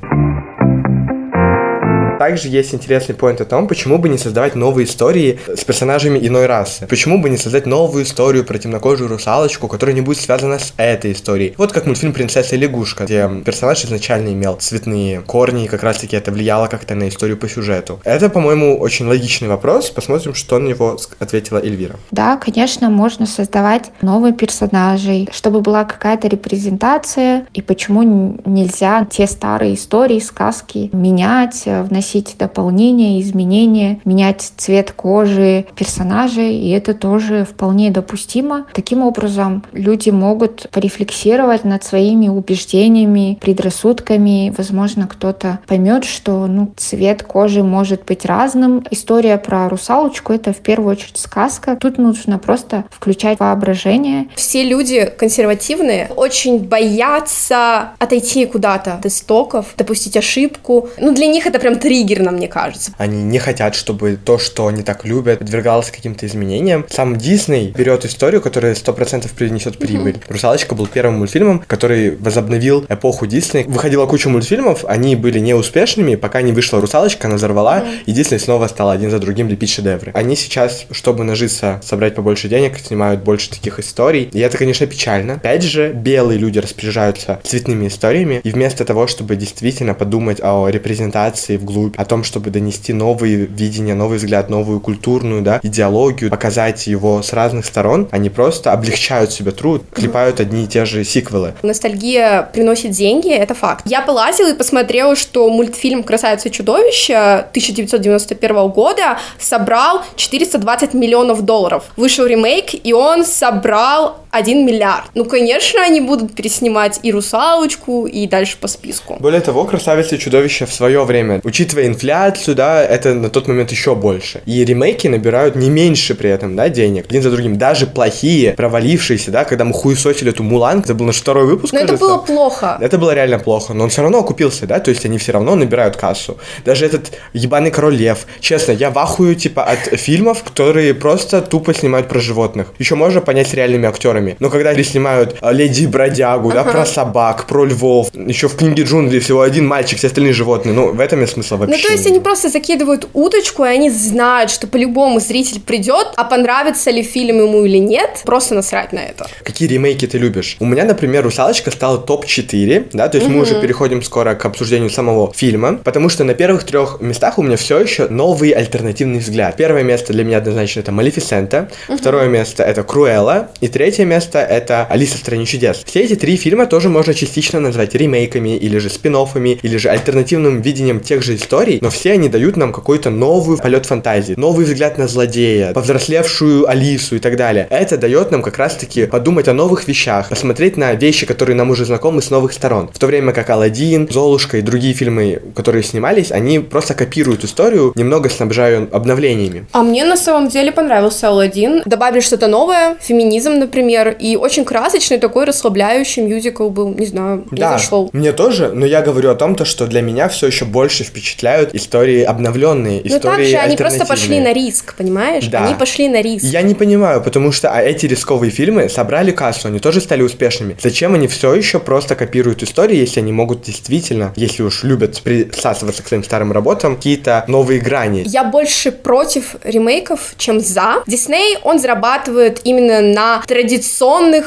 Также 2.20 2.50
есть 2.50 2.74
интересный 2.74 3.16
поинт 3.16 3.40
о 3.40 3.46
том, 3.46 3.66
почему 3.70 3.98
бы 3.98 4.10
не 4.10 4.18
создавать 4.18 4.54
новые 4.54 4.86
истории 4.86 5.40
с 5.48 5.64
персонажами 5.64 6.20
иной 6.20 6.48
расы. 6.48 6.86
Почему 6.86 7.22
бы 7.22 7.30
не 7.30 7.38
создать 7.38 7.66
новую 7.66 8.04
историю 8.04 8.44
про 8.44 8.58
темнокожую 8.58 9.10
русалочку, 9.10 9.70
которая 9.70 9.96
не 9.96 10.02
будет 10.02 10.18
связана 10.18 10.60
с 10.60 10.74
этой 10.76 11.14
историей. 11.14 11.54
Вот 11.58 11.72
как 11.72 11.86
мультфильм 11.86 12.12
«Принцесса 12.12 12.58
и 12.58 12.60
лягушка», 12.60 13.06
где 13.06 13.30
персонаж 13.46 13.86
изначально 13.86 14.34
имел 14.34 14.58
цветные 14.58 15.22
корни, 15.22 15.64
и 15.64 15.68
как 15.70 15.82
раз-таки 15.82 16.18
это 16.18 16.34
влияло 16.34 16.68
как-то 16.68 16.94
на 16.94 17.08
историю 17.08 17.38
по 17.38 17.48
сюжету. 17.48 18.02
Это, 18.04 18.28
по-моему, 18.28 18.78
очень 18.78 19.08
логичный 19.08 19.48
вопрос. 19.48 19.90
Посмотрим, 19.90 20.34
что 20.34 20.60
на 20.60 20.68
него 20.68 20.98
ответила 21.20 21.60
Эльвира. 21.60 21.96
Да, 22.12 22.36
конечно, 22.36 22.90
можно 22.90 23.28
создавать 23.28 23.92
новые 24.02 24.34
персонажей, 24.34 25.30
чтобы 25.32 25.62
была 25.62 25.86
какая-то 25.86 26.28
репрезентация, 26.28 27.48
и 27.54 27.62
почему 27.62 28.42
нельзя 28.44 29.08
те 29.10 29.26
старые 29.26 29.76
истории, 29.76 30.20
сказки 30.20 30.90
менять, 30.92 31.64
вносить 31.66 32.09
вносить 32.10 32.36
дополнения, 32.40 33.22
изменения, 33.22 34.00
менять 34.04 34.54
цвет 34.58 34.92
кожи 34.92 35.66
персонажей, 35.76 36.56
и 36.56 36.70
это 36.72 36.94
тоже 36.94 37.46
вполне 37.46 37.92
допустимо. 37.92 38.66
Таким 38.74 39.04
образом, 39.04 39.64
люди 39.74 40.10
могут 40.10 40.68
порефлексировать 40.72 41.66
над 41.66 41.84
своими 41.84 42.28
убеждениями, 42.28 43.38
предрассудками. 43.42 44.52
Возможно, 44.58 45.08
кто-то 45.08 45.60
поймет, 45.68 46.04
что 46.04 46.48
ну, 46.48 46.72
цвет 46.78 47.22
кожи 47.24 47.62
может 47.64 48.06
быть 48.06 48.26
разным. 48.26 48.84
История 48.90 49.38
про 49.38 49.70
русалочку— 49.70 50.34
это 50.34 50.52
в 50.52 50.58
первую 50.58 50.92
очередь 50.92 51.18
сказка. 51.18 51.78
Тут 51.80 52.00
нужно 52.00 52.40
просто 52.40 52.86
включать 52.90 53.40
воображение. 53.40 54.30
Все 54.36 54.64
люди 54.64 55.12
консервативные 55.18 56.10
очень 56.16 56.60
боятся 56.60 57.92
отойти 58.00 58.46
куда-то 58.46 58.96
от 58.96 59.06
истоков, 59.06 59.74
допустить 59.78 60.18
ошибку. 60.18 60.90
Ну, 61.00 61.14
для 61.14 61.28
них 61.28 61.46
это 61.46 61.60
прям 61.60 61.76
триггерно, 62.00 62.32
мне 62.32 62.48
кажется. 62.48 62.92
Они 62.98 63.24
не 63.24 63.40
хотят, 63.40 63.76
чтобы 63.76 64.18
то, 64.24 64.38
что 64.38 64.68
они 64.68 64.84
так 64.84 65.06
любят, 65.06 65.40
подвергалось 65.40 65.92
каким-то 65.92 66.26
изменениям. 66.26 66.86
Сам 66.90 67.18
Дисней 67.18 67.72
берет 67.72 68.06
историю, 68.06 68.42
которая 68.42 68.76
сто 68.76 68.94
процентов 68.94 69.32
принесет 69.34 69.78
прибыль. 69.78 70.14
Mm-hmm. 70.14 70.34
«Русалочка» 70.34 70.76
был 70.76 70.88
первым 70.88 71.20
мультфильмом, 71.20 71.64
который 71.68 72.16
возобновил 72.16 72.86
эпоху 72.88 73.28
Дисней. 73.28 73.66
Выходила 73.66 74.06
куча 74.06 74.30
мультфильмов, 74.30 74.86
они 74.86 75.16
были 75.16 75.40
неуспешными, 75.40 76.16
пока 76.16 76.42
не 76.42 76.52
вышла 76.52 76.80
«Русалочка», 76.80 77.28
она 77.28 77.36
взорвала, 77.36 77.80
mm-hmm. 77.80 78.04
и 78.06 78.12
Дисней 78.12 78.40
снова 78.40 78.68
стал 78.68 78.90
один 78.90 79.12
за 79.12 79.20
другим 79.20 79.50
лепить 79.50 79.70
шедевры. 79.70 80.12
Они 80.14 80.36
сейчас, 80.36 80.86
чтобы 80.92 81.24
нажиться, 81.24 81.82
собрать 81.84 82.16
побольше 82.16 82.48
денег, 82.48 82.80
снимают 82.80 83.24
больше 83.24 83.50
таких 83.50 83.80
историй. 83.80 84.30
И 84.32 84.40
это, 84.40 84.58
конечно, 84.58 84.88
печально. 84.88 85.34
Опять 85.34 85.64
же, 85.64 85.92
белые 85.92 86.40
люди 86.40 86.60
распоряжаются 86.60 87.40
цветными 87.44 87.88
историями, 87.88 88.42
и 88.44 88.52
вместо 88.52 88.86
того, 88.86 89.08
чтобы 89.08 89.36
действительно 89.36 89.94
подумать 89.94 90.40
о 90.42 90.68
репрезентации 90.70 91.58
вглубь, 91.58 91.89
о 91.98 92.06
том, 92.06 92.24
чтобы 92.24 92.50
донести 92.50 92.94
новые 92.94 93.46
видения, 93.46 93.94
новый 93.94 94.18
взгляд, 94.18 94.50
новую 94.50 94.80
культурную, 94.80 95.42
да, 95.42 95.60
идеологию, 95.64 96.30
показать 96.30 96.88
его 96.88 97.22
с 97.22 97.34
разных 97.34 97.66
сторон, 97.66 98.08
они 98.12 98.30
просто 98.30 98.72
облегчают 98.72 99.32
себе 99.32 99.52
труд, 99.52 99.84
клепают 99.94 100.40
одни 100.40 100.64
и 100.64 100.68
те 100.68 100.86
же 100.86 101.04
сиквелы. 101.04 101.54
Ностальгия 101.64 102.50
приносит 102.54 102.92
деньги, 102.92 103.32
это 103.32 103.54
факт. 103.54 103.84
Я 103.86 104.02
полазила 104.02 104.52
и 104.52 104.54
посмотрела, 104.54 105.16
что 105.16 105.50
мультфильм 105.50 106.04
«Красавица 106.04 106.50
и 106.50 106.52
чудовище» 106.52 107.16
1991 107.16 108.70
года 108.70 109.20
собрал 109.40 110.02
420 110.16 110.94
миллионов 110.94 111.44
долларов. 111.44 111.86
Вышел 111.98 112.26
ремейк, 112.26 112.74
и 112.84 112.94
он 112.94 113.26
собрал 113.26 114.20
1 114.32 114.66
миллиард. 114.66 115.06
Ну, 115.16 115.26
конечно, 115.26 115.82
они 115.84 116.02
будут 116.02 116.36
переснимать 116.36 117.00
и 117.04 117.12
«Русалочку», 117.12 118.06
и 118.06 118.28
дальше 118.28 118.58
по 118.60 118.68
списку. 118.68 119.18
Более 119.20 119.42
того, 119.42 119.66
«Красавица 119.66 120.16
и 120.16 120.20
чудовище» 120.20 120.66
в 120.66 120.74
свое 120.74 121.04
время, 121.04 121.42
учитывая 121.44 121.88
инфляцию, 121.88 122.56
да, 122.56 122.84
это 122.84 123.14
на 123.14 123.30
тот 123.30 123.48
момент 123.48 123.72
еще 123.72 123.96
больше. 123.96 124.42
И 124.46 124.64
ремейки 124.64 125.08
набирают 125.08 125.56
не 125.56 125.70
меньше 125.70 126.16
при 126.16 126.30
этом, 126.30 126.56
да, 126.56 126.70
денег, 126.70 127.06
один 127.10 127.22
за 127.22 127.32
другим. 127.32 127.58
Даже 127.58 127.88
плохие, 127.88 128.54
провалившиеся, 128.54 129.32
да, 129.32 129.46
когда 129.46 129.66
мы 129.66 129.74
хуесосили 129.74 130.32
эту 130.32 130.44
Мулан, 130.44 130.80
это 130.80 130.94
был 130.94 131.06
наш 131.06 131.18
второй 131.18 131.46
выпуск, 131.46 131.74
Но 131.74 131.80
кажется. 131.80 131.96
это 131.96 132.06
было 132.06 132.18
плохо. 132.20 132.78
Это 132.80 132.98
было 132.98 133.14
реально 133.14 133.40
плохо, 133.40 133.74
но 133.74 133.86
он 133.86 133.90
все 133.90 134.02
равно 134.02 134.20
окупился, 134.20 134.68
да, 134.68 134.80
то 134.80 134.90
есть 134.90 135.06
они 135.06 135.18
все 135.18 135.32
равно 135.32 135.56
набирают 135.56 135.96
кассу. 135.96 136.38
Даже 136.66 136.86
этот 136.86 137.12
ебаный 137.34 137.72
Король 137.72 137.96
Лев. 137.96 138.28
Честно, 138.40 138.74
я 138.74 138.90
вахую, 138.92 139.36
типа, 139.36 139.64
от 139.64 140.00
фильмов, 140.00 140.44
которые 140.44 140.94
просто 140.94 141.42
тупо 141.42 141.74
снимают 141.74 142.08
про 142.08 142.20
животных. 142.20 142.74
Еще 142.80 142.96
можно 142.96 143.22
понять 143.22 143.48
с 143.48 143.54
реальными 143.54 143.88
актерами. 143.88 144.19
Но 144.40 144.50
когда 144.50 144.74
переснимают 144.74 145.38
а, 145.42 145.52
Леди 145.52 145.86
Бродягу, 145.86 146.50
ага. 146.50 146.64
да, 146.64 146.72
про 146.72 146.86
собак, 146.86 147.46
про 147.46 147.66
львов, 147.66 148.10
еще 148.14 148.48
в 148.48 148.56
книге 148.56 148.84
джунглей 148.84 149.20
всего 149.20 149.42
один 149.42 149.68
мальчик, 149.68 149.98
все 149.98 150.08
остальные 150.08 150.34
животные, 150.34 150.74
ну, 150.74 150.94
в 150.94 151.00
этом 151.00 151.20
нет 151.20 151.30
смысла 151.30 151.58
вообще. 151.58 151.78
Ну, 151.78 151.84
то 151.84 151.92
есть 151.92 152.08
они 152.08 152.20
просто 152.20 152.50
закидывают 152.50 153.08
удочку, 153.14 153.66
и 153.66 153.68
они 153.68 153.90
знают, 153.90 154.52
что 154.52 154.68
по-любому 154.68 155.20
зритель 155.20 155.62
придет, 155.62 156.08
а 156.16 156.24
понравится 156.24 156.92
ли 156.92 157.04
фильм 157.04 157.40
ему 157.42 157.66
или 157.66 157.78
нет, 157.78 158.22
просто 158.26 158.56
насрать 158.56 158.94
на 158.94 159.00
это. 159.00 159.28
Какие 159.44 159.70
ремейки 159.70 160.06
ты 160.08 160.18
любишь? 160.18 160.58
У 160.60 160.66
меня, 160.66 160.86
например, 160.86 161.24
«Русалочка» 161.24 161.72
стала 161.72 161.98
топ-4, 161.98 162.90
да, 162.94 163.08
то 163.08 163.18
есть 163.18 163.28
угу. 163.28 163.38
мы 163.38 163.44
уже 163.44 163.60
переходим 163.62 164.02
скоро 164.04 164.36
к 164.36 164.46
обсуждению 164.46 164.90
самого 164.90 165.32
фильма, 165.34 165.80
потому 165.84 166.10
что 166.10 166.24
на 166.24 166.34
первых 166.34 166.64
трех 166.64 167.02
местах 167.02 167.38
у 167.38 167.44
меня 167.44 167.58
все 167.58 167.80
еще 167.80 168.08
новый 168.10 168.52
альтернативный 168.52 169.20
взгляд. 169.20 169.56
Первое 169.58 169.84
место 169.84 170.14
для 170.14 170.24
меня 170.24 170.38
однозначно 170.38 170.82
это 170.82 170.92
«Малефисента», 170.92 171.70
угу. 171.88 171.98
второе 171.98 172.28
место 172.28 172.64
это 172.64 172.84
«Круэлла», 172.84 173.50
и 173.62 173.68
третье 173.68 174.06
место 174.10 174.40
это 174.40 174.86
«Алиса 174.90 175.18
в 175.18 175.20
стране 175.20 175.46
чудес». 175.46 175.84
Все 175.86 176.02
эти 176.02 176.16
три 176.16 176.36
фильма 176.36 176.66
тоже 176.66 176.90
можно 176.90 177.14
частично 177.14 177.60
назвать 177.60 177.96
ремейками, 177.96 178.58
или 178.58 178.78
же 178.80 178.90
спин 178.90 179.10
или 179.10 179.78
же 179.78 179.90
альтернативным 179.90 180.62
видением 180.62 181.00
тех 181.00 181.24
же 181.24 181.36
историй, 181.36 181.80
но 181.82 181.90
все 181.90 182.14
они 182.14 182.30
дают 182.30 182.58
нам 182.58 182.72
какой-то 182.72 183.10
новый 183.10 183.58
полет 183.58 183.86
фантазии, 183.86 184.36
новый 184.38 184.66
взгляд 184.66 184.98
на 184.98 185.08
злодея, 185.08 185.74
повзрослевшую 185.74 186.70
Алису 186.70 187.16
и 187.16 187.20
так 187.20 187.36
далее. 187.36 187.68
Это 187.70 187.98
дает 187.98 188.32
нам 188.32 188.44
как 188.44 188.58
раз-таки 188.58 189.08
подумать 189.08 189.48
о 189.48 189.54
новых 189.54 189.88
вещах, 189.88 190.30
посмотреть 190.30 190.78
на 190.78 190.94
вещи, 190.94 191.26
которые 191.26 191.56
нам 191.56 191.72
уже 191.72 191.86
знакомы 191.86 192.22
с 192.22 192.30
новых 192.30 192.54
сторон. 192.54 192.90
В 192.94 193.00
то 193.00 193.08
время 193.08 193.34
как 193.34 193.50
Алладин, 193.50 194.08
Золушка 194.10 194.58
и 194.58 194.62
другие 194.62 194.94
фильмы, 194.94 195.42
которые 195.56 195.84
снимались, 195.84 196.32
они 196.32 196.60
просто 196.60 196.94
копируют 196.94 197.44
историю, 197.44 197.92
немного 197.96 198.30
снабжая 198.30 198.88
обновлениями. 198.92 199.66
А 199.72 199.82
мне 199.82 200.04
на 200.06 200.18
самом 200.18 200.50
деле 200.50 200.72
понравился 200.72 201.28
Алладин. 201.28 201.82
Добавили 201.86 202.22
что-то 202.22 202.48
новое, 202.48 202.96
феминизм, 203.02 203.54
например, 203.54 203.99
и 204.08 204.36
очень 204.36 204.66
красочный 204.66 205.18
такой 205.18 205.46
расслабляющий 205.46 206.24
мюзикл 206.24 206.70
был, 206.70 206.90
не 206.90 207.06
знаю, 207.06 207.46
мне 207.52 207.62
да, 207.62 207.78
зашел. 207.78 208.10
Мне 208.14 208.32
тоже, 208.32 208.72
но 208.74 208.86
я 208.86 209.02
говорю 209.02 209.32
о 209.32 209.36
том, 209.36 209.56
то, 209.56 209.66
что 209.66 209.88
для 209.88 210.02
меня 210.02 210.30
все 210.30 210.48
еще 210.48 210.66
больше 210.66 211.04
впечатляют 211.04 211.76
истории 211.76 212.24
обновленные, 212.24 213.06
истории 213.06 213.14
Но 213.14 213.20
также 213.20 213.56
они 213.58 213.78
просто 213.78 214.06
пошли 214.06 214.40
на 214.40 214.54
риск, 214.54 214.96
понимаешь? 214.96 215.48
Да. 215.48 215.66
Они 215.66 215.76
пошли 215.76 216.08
на 216.08 216.22
риск. 216.22 216.46
Я 216.46 216.62
не 216.62 216.76
понимаю, 216.76 217.22
потому 217.22 217.52
что 217.52 217.70
а 217.70 217.82
эти 217.82 218.06
рисковые 218.06 218.52
фильмы 218.52 218.90
собрали 218.90 219.32
кассу, 219.32 219.68
они 219.68 219.80
тоже 219.80 220.02
стали 220.02 220.22
успешными. 220.22 220.78
Зачем 220.82 221.14
они 221.16 221.28
все 221.28 221.54
еще 221.54 221.80
просто 221.80 222.16
копируют 222.16 222.64
истории, 222.64 222.98
если 222.98 223.20
они 223.20 223.32
могут 223.32 223.64
действительно, 223.64 224.34
если 224.36 224.64
уж 224.64 224.84
любят 224.84 225.22
присасываться 225.22 226.04
к 226.04 226.08
своим 226.08 226.24
старым 226.24 226.52
работам, 226.52 226.96
какие-то 226.96 227.44
новые 227.48 227.80
грани? 227.80 228.24
Я 228.26 228.44
больше 228.44 228.92
против 228.92 229.56
ремейков, 229.64 230.34
чем 230.38 230.60
за. 230.60 231.04
Дисней, 231.08 231.58
он 231.64 231.80
зарабатывает 231.80 232.62
именно 232.64 233.02
на 233.02 233.42
традиционных 233.48 233.89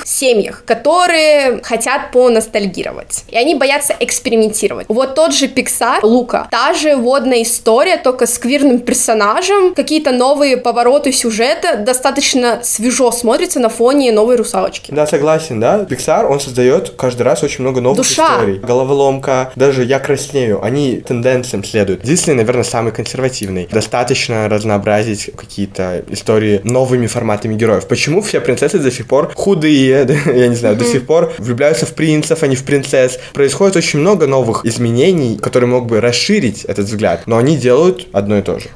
семьях, 0.07 0.65
которые 0.65 1.63
хотят 1.63 2.11
поностальгировать. 2.13 3.25
И 3.29 3.37
они 3.37 3.55
боятся 3.55 3.95
экспериментировать. 3.99 4.87
Вот 4.89 5.15
тот 5.15 5.35
же 5.35 5.47
Pixar, 5.47 6.01
Лука, 6.03 6.49
та 6.51 6.75
же 6.75 6.97
водная 6.97 7.43
история, 7.43 7.97
только 7.97 8.27
с 8.27 8.39
квирным 8.39 8.79
персонажем, 8.81 9.75
какие-то 9.75 10.13
новые 10.13 10.57
повороты 10.57 11.13
сюжета, 11.13 11.77
достаточно 11.77 12.61
свежо 12.63 13.11
смотрится 13.13 13.61
на 13.61 13.69
фоне 13.69 14.13
новой 14.13 14.37
русалочки. 14.37 14.91
Да, 14.93 15.07
согласен, 15.07 15.61
да. 15.61 15.81
Pixar, 15.81 16.27
он 16.27 16.41
создает 16.41 16.91
каждый 16.91 17.23
раз 17.23 17.43
очень 17.43 17.63
много 17.63 17.81
новых 17.81 17.99
Душа. 17.99 18.37
историй. 18.37 18.59
Головоломка, 18.59 19.53
даже 19.57 19.85
«Я 19.85 19.99
краснею», 19.99 20.63
они 20.63 20.97
тенденциям 21.01 21.65
следуют. 21.65 22.03
Дисней, 22.03 22.35
наверное, 22.35 22.65
самый 22.65 22.93
консервативный. 22.93 23.69
Достаточно 23.71 24.49
разнообразить 24.49 25.31
какие-то 25.37 26.05
истории 26.09 26.61
новыми 26.65 27.07
форматами 27.07 27.55
героев. 27.55 27.87
Почему 27.87 28.23
все 28.23 28.41
принцессы 28.41 28.79
до 28.79 28.91
сих 28.91 29.07
пор 29.07 29.32
худые, 29.35 30.07
я 30.27 30.49
не 30.49 30.57
знаю, 30.57 30.77
до 30.77 30.85
сих 30.85 31.07
пор 31.07 31.33
влюбляются 31.39 31.87
в 31.87 31.95
принцев, 31.95 32.43
а 32.43 32.47
не 32.47 32.57
в 32.57 32.65
принцесс? 32.65 33.19
Происходит 33.33 33.77
очень 33.77 34.01
много 34.01 34.27
новых 34.27 34.65
изменений, 34.65 35.39
которые 35.39 35.69
мог 35.69 35.87
бы 35.87 36.01
расширить 36.01 36.65
этот 36.65 36.87
взгляд, 36.87 37.23
но 37.27 37.39
они 37.39 37.57
делают 37.57 38.09
одно 38.13 38.39
и 38.39 38.43
то 38.43 38.59
же. 38.59 38.69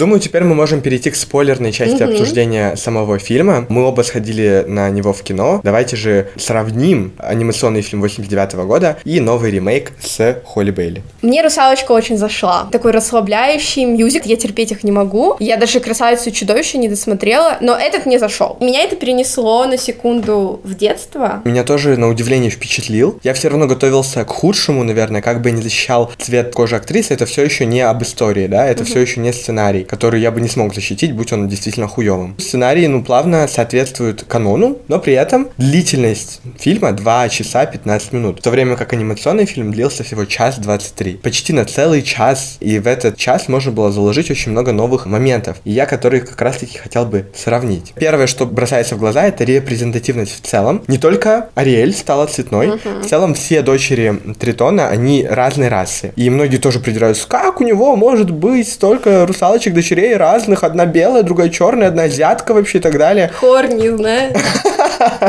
Думаю, 0.00 0.18
теперь 0.18 0.44
мы 0.44 0.54
можем 0.54 0.80
перейти 0.80 1.10
к 1.10 1.14
спойлерной 1.14 1.72
части 1.72 2.02
угу. 2.02 2.12
обсуждения 2.12 2.74
самого 2.74 3.18
фильма. 3.18 3.66
Мы 3.68 3.84
оба 3.84 4.00
сходили 4.00 4.64
на 4.66 4.88
него 4.88 5.12
в 5.12 5.22
кино. 5.22 5.60
Давайте 5.62 5.94
же 5.96 6.30
сравним 6.36 7.12
анимационный 7.18 7.82
фильм 7.82 8.00
89 8.00 8.54
-го 8.54 8.64
года 8.64 8.96
и 9.04 9.20
новый 9.20 9.50
ремейк 9.50 9.92
с 10.00 10.38
Холли 10.46 10.70
Бейли. 10.70 11.02
Мне 11.20 11.42
«Русалочка» 11.42 11.92
очень 11.92 12.16
зашла. 12.16 12.66
Такой 12.72 12.92
расслабляющий 12.92 13.84
мюзик, 13.84 14.24
я 14.24 14.36
терпеть 14.36 14.72
их 14.72 14.84
не 14.84 14.90
могу. 14.90 15.36
Я 15.38 15.58
даже 15.58 15.80
«Красавицу 15.80 16.30
и 16.30 16.32
чудовище» 16.32 16.78
не 16.78 16.88
досмотрела, 16.88 17.58
но 17.60 17.76
этот 17.76 18.06
мне 18.06 18.18
зашел. 18.18 18.56
Меня 18.58 18.80
это 18.80 18.96
перенесло 18.96 19.66
на 19.66 19.76
секунду 19.76 20.62
в 20.64 20.76
детство. 20.76 21.42
Меня 21.44 21.62
тоже, 21.62 21.98
на 21.98 22.08
удивление, 22.08 22.50
впечатлил. 22.50 23.20
Я 23.22 23.34
все 23.34 23.48
равно 23.48 23.66
готовился 23.66 24.24
к 24.24 24.30
худшему, 24.30 24.82
наверное, 24.82 25.20
как 25.20 25.42
бы 25.42 25.50
не 25.50 25.60
защищал 25.60 26.10
цвет 26.16 26.54
кожи 26.54 26.76
актрисы, 26.76 27.12
это 27.12 27.26
все 27.26 27.42
еще 27.44 27.66
не 27.66 27.82
об 27.82 28.02
истории, 28.02 28.46
да, 28.46 28.66
это 28.66 28.84
угу. 28.84 28.88
все 28.90 29.00
еще 29.00 29.20
не 29.20 29.34
сценарий. 29.34 29.89
Который 29.90 30.20
я 30.20 30.30
бы 30.30 30.40
не 30.40 30.48
смог 30.48 30.72
защитить, 30.72 31.12
будь 31.12 31.32
он 31.32 31.48
действительно 31.48 31.88
хуевым. 31.88 32.36
Сценарий, 32.38 32.86
ну, 32.86 33.02
плавно 33.02 33.48
соответствует 33.48 34.22
канону, 34.22 34.78
но 34.86 35.00
при 35.00 35.14
этом 35.14 35.48
длительность 35.58 36.40
фильма 36.60 36.92
2 36.92 37.28
часа 37.28 37.66
15 37.66 38.12
минут, 38.12 38.38
в 38.38 38.42
то 38.42 38.50
время 38.50 38.76
как 38.76 38.92
анимационный 38.92 39.46
фильм 39.46 39.72
длился 39.72 40.04
всего 40.04 40.24
час 40.26 40.58
23. 40.58 41.14
Почти 41.16 41.52
на 41.52 41.64
целый 41.64 42.02
час, 42.02 42.56
и 42.60 42.78
в 42.78 42.86
этот 42.86 43.16
час 43.16 43.48
можно 43.48 43.72
было 43.72 43.90
заложить 43.90 44.30
очень 44.30 44.52
много 44.52 44.70
новых 44.70 45.06
моментов, 45.06 45.56
и 45.64 45.72
я 45.72 45.86
которые 45.86 46.20
как 46.20 46.40
раз-таки 46.40 46.78
хотел 46.78 47.04
бы 47.04 47.26
сравнить. 47.34 47.92
Первое, 47.96 48.28
что 48.28 48.46
бросается 48.46 48.94
в 48.94 48.98
глаза, 48.98 49.24
это 49.24 49.42
репрезентативность 49.42 50.36
в 50.36 50.46
целом. 50.46 50.84
Не 50.86 50.98
только 50.98 51.48
Ариэль 51.56 51.94
стала 51.94 52.26
цветной, 52.26 52.68
uh-huh. 52.68 53.02
в 53.02 53.06
целом 53.08 53.34
все 53.34 53.62
дочери 53.62 54.20
Тритона, 54.38 54.88
они 54.88 55.26
разной 55.28 55.66
расы. 55.66 56.12
И 56.14 56.30
многие 56.30 56.58
тоже 56.58 56.78
придираются, 56.78 57.26
как 57.26 57.60
у 57.60 57.64
него 57.64 57.96
может 57.96 58.30
быть 58.30 58.68
столько 58.68 59.26
русалочек 59.26 59.79
дочерей 59.80 60.16
разных, 60.16 60.62
одна 60.62 60.86
белая, 60.86 61.22
другая 61.22 61.48
черная, 61.48 61.88
одна 61.88 62.02
азиатка 62.02 62.52
вообще 62.52 62.78
и 62.78 62.80
так 62.80 62.98
далее. 62.98 63.30
Хор 63.34 63.68
не 63.68 63.88
знает. 63.88 64.36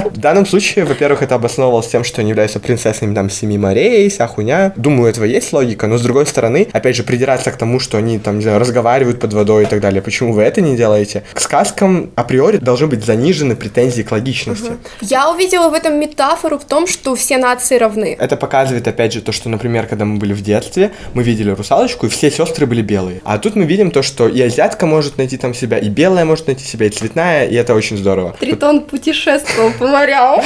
В 0.06 0.18
данном 0.18 0.46
случае, 0.46 0.86
во-первых, 0.86 1.22
это 1.22 1.36
обосновывалось 1.36 1.88
тем, 1.88 2.04
что 2.04 2.22
они 2.22 2.30
являются 2.30 2.60
принцессами 2.60 3.16
там 3.16 3.30
семи 3.30 3.58
морей, 3.58 4.10
вся 4.10 4.28
хуйня. 4.28 4.74
Думаю, 4.76 5.10
этого 5.10 5.26
есть 5.26 5.54
логика, 5.54 5.88
но 5.88 5.98
с 5.98 6.02
другой 6.02 6.26
стороны, 6.26 6.68
опять 6.72 6.96
же, 6.96 7.04
придираться 7.04 7.52
к 7.52 7.58
тому, 7.58 7.80
что 7.80 7.98
они 7.98 8.20
там, 8.20 8.38
не 8.38 8.44
знаю, 8.44 8.60
разговаривают 8.60 9.20
под 9.20 9.34
водой 9.34 9.64
и 9.64 9.66
так 9.66 9.80
далее. 9.80 10.02
Почему 10.02 10.34
вы 10.34 10.44
это 10.44 10.62
не 10.62 10.76
делаете? 10.76 11.24
К 11.34 11.40
сказкам 11.40 12.12
априори 12.16 12.58
должны 12.58 12.88
быть 12.88 13.06
занижены 13.06 13.56
претензии 13.56 14.02
к 14.02 14.12
логичности. 14.12 14.72
Угу. 14.72 14.78
Я 15.02 15.32
увидела 15.32 15.70
в 15.70 15.74
этом 15.74 16.00
метафору 16.00 16.58
в 16.58 16.66
том, 16.66 16.88
что 16.88 17.16
все 17.16 17.38
нации 17.38 17.78
равны. 17.78 18.18
Это 18.20 18.36
показывает, 18.36 18.88
опять 18.88 19.14
же, 19.14 19.22
то, 19.22 19.32
что, 19.32 19.50
например, 19.50 19.88
когда 19.88 20.06
мы 20.06 20.18
были 20.18 20.34
в 20.34 20.42
детстве, 20.42 20.92
мы 21.14 21.24
видели 21.24 21.52
русалочку, 21.52 22.08
и 22.08 22.10
все 22.10 22.30
сестры 22.30 22.66
были 22.66 22.82
белые. 22.82 23.22
А 23.24 23.38
тут 23.38 23.56
мы 23.56 23.64
видим 23.64 23.92
то, 23.92 24.02
что 24.02 24.28
и 24.28 24.42
азиатка 24.42 24.86
может 24.86 25.18
найти 25.18 25.38
там 25.38 25.54
себя, 25.54 25.78
и 25.78 25.90
белая 25.90 26.26
может 26.26 26.48
найти 26.48 26.66
себя, 26.66 26.88
и 26.88 26.90
цветная, 26.90 27.48
и 27.48 27.56
это 27.56 27.74
очень 27.74 27.98
здорово. 27.98 28.36
Тритон 28.40 28.82
путешествовал 28.82 29.61
по 29.78 29.88
морям. 29.88 30.42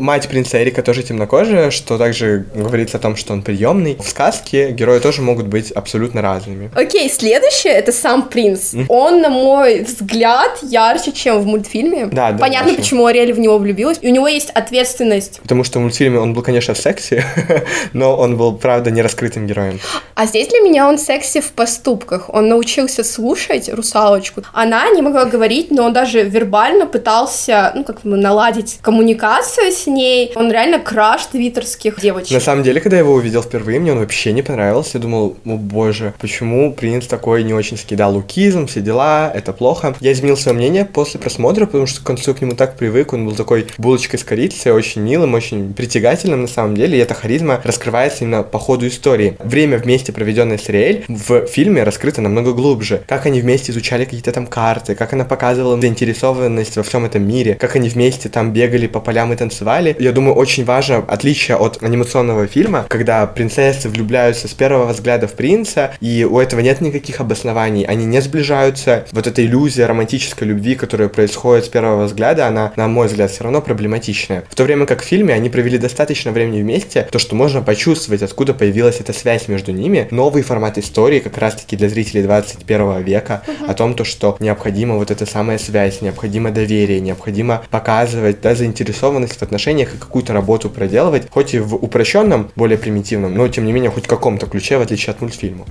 Мать 0.00 0.28
принца 0.28 0.62
Эрика 0.62 0.82
тоже 0.82 1.02
темнокожая, 1.02 1.70
что 1.70 1.98
также 1.98 2.46
говорится 2.54 2.96
о 2.96 3.00
том, 3.00 3.16
что 3.16 3.32
он 3.32 3.42
приемный. 3.42 3.96
В 3.96 4.08
сказке 4.08 4.70
герои 4.72 5.00
тоже 5.00 5.22
могут 5.22 5.46
быть 5.46 5.70
абсолютно 5.70 6.22
разными. 6.22 6.70
Окей, 6.74 7.10
следующее 7.10 7.74
это 7.74 7.92
сам 7.92 8.28
принц. 8.28 8.74
Он, 8.88 9.20
на 9.20 9.30
мой 9.30 9.82
взгляд, 9.82 10.58
ярче, 10.62 11.12
чем 11.12 11.40
в 11.40 11.46
мультфильме. 11.46 12.06
Да, 12.06 12.32
да. 12.32 12.38
Понятно, 12.38 12.72
очень. 12.72 12.82
почему 12.82 13.06
Ариэль 13.06 13.32
в 13.32 13.38
него 13.38 13.58
влюбилась. 13.58 13.98
И 14.00 14.08
у 14.08 14.12
него 14.12 14.28
есть 14.28 14.50
ответственность. 14.50 15.40
Потому 15.42 15.64
что 15.64 15.78
в 15.78 15.82
мультфильме 15.82 16.18
он 16.18 16.34
был, 16.34 16.42
конечно, 16.42 16.74
секси, 16.74 17.24
но 17.92 18.16
он 18.16 18.36
был, 18.36 18.56
правда, 18.56 18.90
не 18.90 19.02
раскрытым 19.02 19.46
героем. 19.46 19.80
А 20.14 20.26
здесь 20.26 20.48
для 20.48 20.60
меня 20.60 20.88
он 20.88 20.98
секси 20.98 21.40
в 21.40 21.52
поступках. 21.52 22.30
Он 22.32 22.48
научился 22.48 23.04
слушать 23.04 23.68
русалочку. 23.68 24.42
Она 24.52 24.88
не 24.90 25.02
могла 25.02 25.24
говорить, 25.24 25.70
но 25.70 25.84
он 25.84 25.92
даже 25.92 26.22
вербально 26.22 26.86
пытался, 26.86 27.72
ну, 27.74 27.84
как 27.84 28.04
наладить 28.14 28.78
коммуникацию 28.82 29.72
с 29.72 29.86
ней. 29.86 30.32
Он 30.36 30.52
реально 30.52 30.78
краш 30.78 31.26
твиттерских 31.26 32.00
девочек. 32.00 32.30
На 32.30 32.40
самом 32.40 32.62
деле, 32.62 32.80
когда 32.80 32.96
я 32.96 33.02
его 33.02 33.14
увидел 33.14 33.42
впервые, 33.42 33.80
мне 33.80 33.92
он 33.92 33.98
вообще 33.98 34.32
не 34.32 34.42
понравился. 34.42 34.92
Я 34.94 35.00
думал, 35.00 35.36
о 35.44 35.56
боже, 35.56 36.14
почему 36.20 36.72
принц 36.72 37.06
такой 37.06 37.42
не 37.42 37.52
очень 37.52 37.76
скидал 37.76 38.14
лукизм, 38.14 38.66
все 38.66 38.80
дела, 38.80 39.30
это 39.34 39.52
плохо. 39.52 39.96
Я 40.00 40.12
изменил 40.12 40.36
свое 40.36 40.56
мнение 40.56 40.84
после 40.84 41.18
просмотра, 41.18 41.66
потому 41.66 41.86
что 41.86 42.00
к 42.00 42.04
концу 42.04 42.34
к 42.34 42.40
нему 42.40 42.54
так 42.54 42.76
привык. 42.76 43.12
Он 43.12 43.26
был 43.26 43.34
такой 43.34 43.66
булочкой 43.78 44.18
с 44.18 44.24
корицей, 44.24 44.72
очень 44.72 45.02
милым, 45.02 45.34
очень 45.34 45.74
притягательным 45.74 46.42
на 46.42 46.48
самом 46.48 46.76
деле. 46.76 46.98
И 46.98 47.00
эта 47.00 47.14
харизма 47.14 47.60
раскрывается 47.64 48.24
именно 48.24 48.42
по 48.42 48.58
ходу 48.58 48.86
истории. 48.86 49.36
Время 49.40 49.78
вместе, 49.78 50.12
проведенное 50.12 50.58
с 50.58 50.68
Риэль, 50.68 51.04
в 51.08 51.46
фильме 51.46 51.82
раскрыто 51.82 52.20
намного 52.20 52.52
глубже. 52.52 53.02
Как 53.08 53.26
они 53.26 53.40
вместе 53.40 53.72
изучали 53.72 54.04
какие-то 54.04 54.32
там 54.32 54.46
карты, 54.46 54.94
как 54.94 55.12
она 55.12 55.24
показывала 55.24 55.80
заинтересованность 55.80 56.76
во 56.76 56.82
всем 56.82 57.04
этом 57.04 57.26
мире, 57.26 57.54
как 57.54 57.76
они 57.76 57.88
вместе 57.88 57.95
там 58.28 58.52
бегали 58.52 58.86
по 58.86 59.00
полям 59.00 59.32
и 59.32 59.36
танцевали. 59.36 59.96
Я 59.98 60.12
думаю, 60.12 60.34
очень 60.34 60.64
важно 60.64 61.04
отличие 61.08 61.56
от 61.56 61.82
анимационного 61.82 62.46
фильма, 62.46 62.86
когда 62.88 63.26
принцессы 63.26 63.88
влюбляются 63.88 64.48
с 64.48 64.52
первого 64.52 64.92
взгляда 64.92 65.26
в 65.26 65.32
принца, 65.32 65.92
и 66.00 66.24
у 66.24 66.38
этого 66.38 66.60
нет 66.60 66.80
никаких 66.80 67.20
обоснований, 67.20 67.84
они 67.84 68.04
не 68.04 68.20
сближаются. 68.20 69.06
Вот 69.12 69.26
эта 69.26 69.44
иллюзия 69.44 69.86
романтической 69.86 70.46
любви, 70.46 70.74
которая 70.74 71.08
происходит 71.08 71.64
с 71.64 71.68
первого 71.68 72.04
взгляда, 72.04 72.46
она, 72.46 72.72
на 72.76 72.88
мой 72.88 73.08
взгляд, 73.08 73.30
все 73.30 73.44
равно 73.44 73.60
проблематичная. 73.62 74.44
В 74.48 74.54
то 74.54 74.64
время 74.64 74.86
как 74.86 75.02
в 75.02 75.04
фильме 75.04 75.34
они 75.34 75.48
провели 75.48 75.78
достаточно 75.78 76.32
времени 76.32 76.62
вместе, 76.62 77.08
то, 77.10 77.18
что 77.18 77.34
можно 77.34 77.62
почувствовать, 77.62 78.22
откуда 78.22 78.54
появилась 78.54 79.00
эта 79.00 79.12
связь 79.12 79.48
между 79.48 79.72
ними, 79.72 80.08
новый 80.10 80.42
формат 80.42 80.78
истории, 80.78 81.20
как 81.20 81.38
раз-таки 81.38 81.76
для 81.76 81.88
зрителей 81.88 82.22
21 82.22 83.02
века, 83.02 83.42
о 83.66 83.74
том, 83.74 83.94
то, 83.94 84.04
что 84.04 84.36
необходима 84.40 84.96
вот 84.96 85.10
эта 85.10 85.26
самая 85.26 85.58
связь, 85.58 86.00
необходимо 86.02 86.50
доверие, 86.50 87.00
необходимо 87.00 87.64
показывать 87.76 88.40
да, 88.40 88.54
заинтересованность 88.54 89.36
в 89.36 89.42
отношениях 89.42 89.94
и 89.94 89.98
какую-то 89.98 90.32
работу 90.32 90.70
проделывать, 90.70 91.28
хоть 91.30 91.52
и 91.52 91.58
в 91.58 91.74
упрощенном, 91.74 92.50
более 92.56 92.78
примитивном, 92.78 93.34
но 93.34 93.46
тем 93.48 93.66
не 93.66 93.72
менее 93.72 93.90
хоть 93.90 94.06
в 94.06 94.08
каком-то 94.08 94.46
ключе, 94.46 94.78
в 94.78 94.80
отличие 94.80 95.12
от 95.12 95.20
мультфильма 95.20 95.66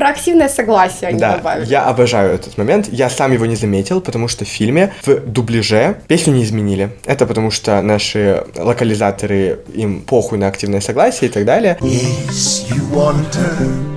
про 0.00 0.08
активное 0.08 0.48
согласие 0.48 1.08
они 1.10 1.18
да, 1.18 1.36
добавили. 1.36 1.68
я 1.68 1.84
обожаю 1.84 2.32
этот 2.32 2.56
момент. 2.56 2.88
Я 2.90 3.10
сам 3.10 3.32
его 3.32 3.44
не 3.44 3.54
заметил, 3.54 4.00
потому 4.00 4.28
что 4.28 4.46
в 4.46 4.48
фильме 4.48 4.94
в 5.04 5.18
дубляже 5.26 5.96
песню 6.08 6.32
не 6.32 6.42
изменили. 6.42 6.88
Это 7.04 7.26
потому 7.26 7.50
что 7.50 7.82
наши 7.82 8.42
локализаторы 8.56 9.58
им 9.74 10.00
похуй 10.00 10.38
на 10.38 10.48
активное 10.48 10.80
согласие 10.80 11.28
и 11.28 11.32
так 11.32 11.44
далее. 11.44 11.76
Yes, 11.82 12.64
you 12.70 12.80
want 12.94 13.34
her. 13.34 13.90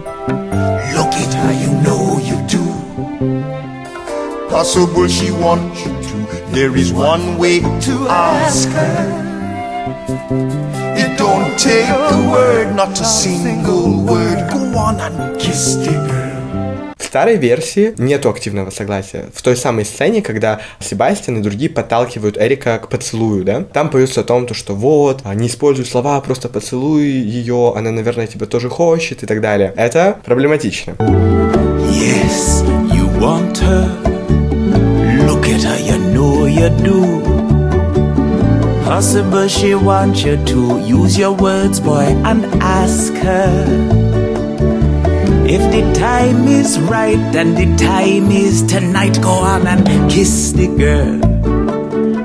Look 0.94 1.14
at 1.14 1.34
her, 1.34 1.54
you. 1.54 1.83
Possible 4.54 5.08
she 5.08 5.32
wants 5.32 5.84
you 5.84 5.92
to. 5.92 6.16
There 6.54 6.78
is 6.78 6.94
one 6.94 7.40
way 7.40 7.60
to 7.60 7.94
ask 8.08 8.70
her. 8.70 8.98
It 10.96 11.18
don't 11.18 11.58
take 11.58 11.90
a 11.90 12.30
word, 12.32 12.76
not 12.76 12.94
a 13.02 13.04
single 13.04 14.06
word. 14.06 14.52
Go 14.52 14.78
on 14.78 15.00
and 15.00 15.40
kiss 15.40 15.76
the 15.78 15.94
girl. 16.08 16.94
В 17.00 17.04
старой 17.04 17.38
версии 17.38 17.96
нету 17.98 18.30
активного 18.30 18.70
согласия. 18.70 19.26
В 19.34 19.42
той 19.42 19.58
самой 19.58 19.86
сцене, 19.86 20.22
когда 20.22 20.62
Себастьян 20.80 21.40
и 21.40 21.42
другие 21.42 21.72
подталкивают 21.72 22.38
Эрика 22.38 22.78
к 22.78 22.90
поцелую, 22.90 23.44
да, 23.44 23.62
там 23.62 23.90
поется 23.90 24.22
о 24.22 24.24
том, 24.24 24.46
то, 24.46 24.54
что 24.54 24.76
вот, 24.76 25.24
не 25.34 25.48
используй 25.48 25.86
слова, 25.86 26.22
просто 26.22 26.48
поцелуй 26.48 27.06
ее, 27.06 27.74
она, 27.76 27.90
наверное, 27.90 28.28
тебя 28.28 28.46
тоже 28.46 28.70
хочет 28.70 29.24
и 29.24 29.26
так 29.26 29.42
далее. 29.42 29.74
Это 29.76 30.20
проблематично. 30.24 30.96
Possible 39.04 39.50
she 39.50 39.76
wants 39.76 40.24
you 40.24 40.38
to 40.46 40.80
use 40.80 41.18
your 41.18 41.34
words, 41.34 41.82
boy, 41.82 42.06
and 42.24 42.46
ask 42.64 43.14
her. 43.16 43.66
If 45.46 45.62
the 45.74 46.00
time 46.00 46.48
is 46.48 46.80
right 46.80 47.36
and 47.36 47.58
the 47.58 47.76
time 47.76 48.32
is 48.32 48.64
tonight, 48.64 49.22
go 49.22 49.30
on 49.30 49.68
and 49.68 50.10
kiss 50.10 50.54
the 50.54 50.68
girl. 50.68 51.33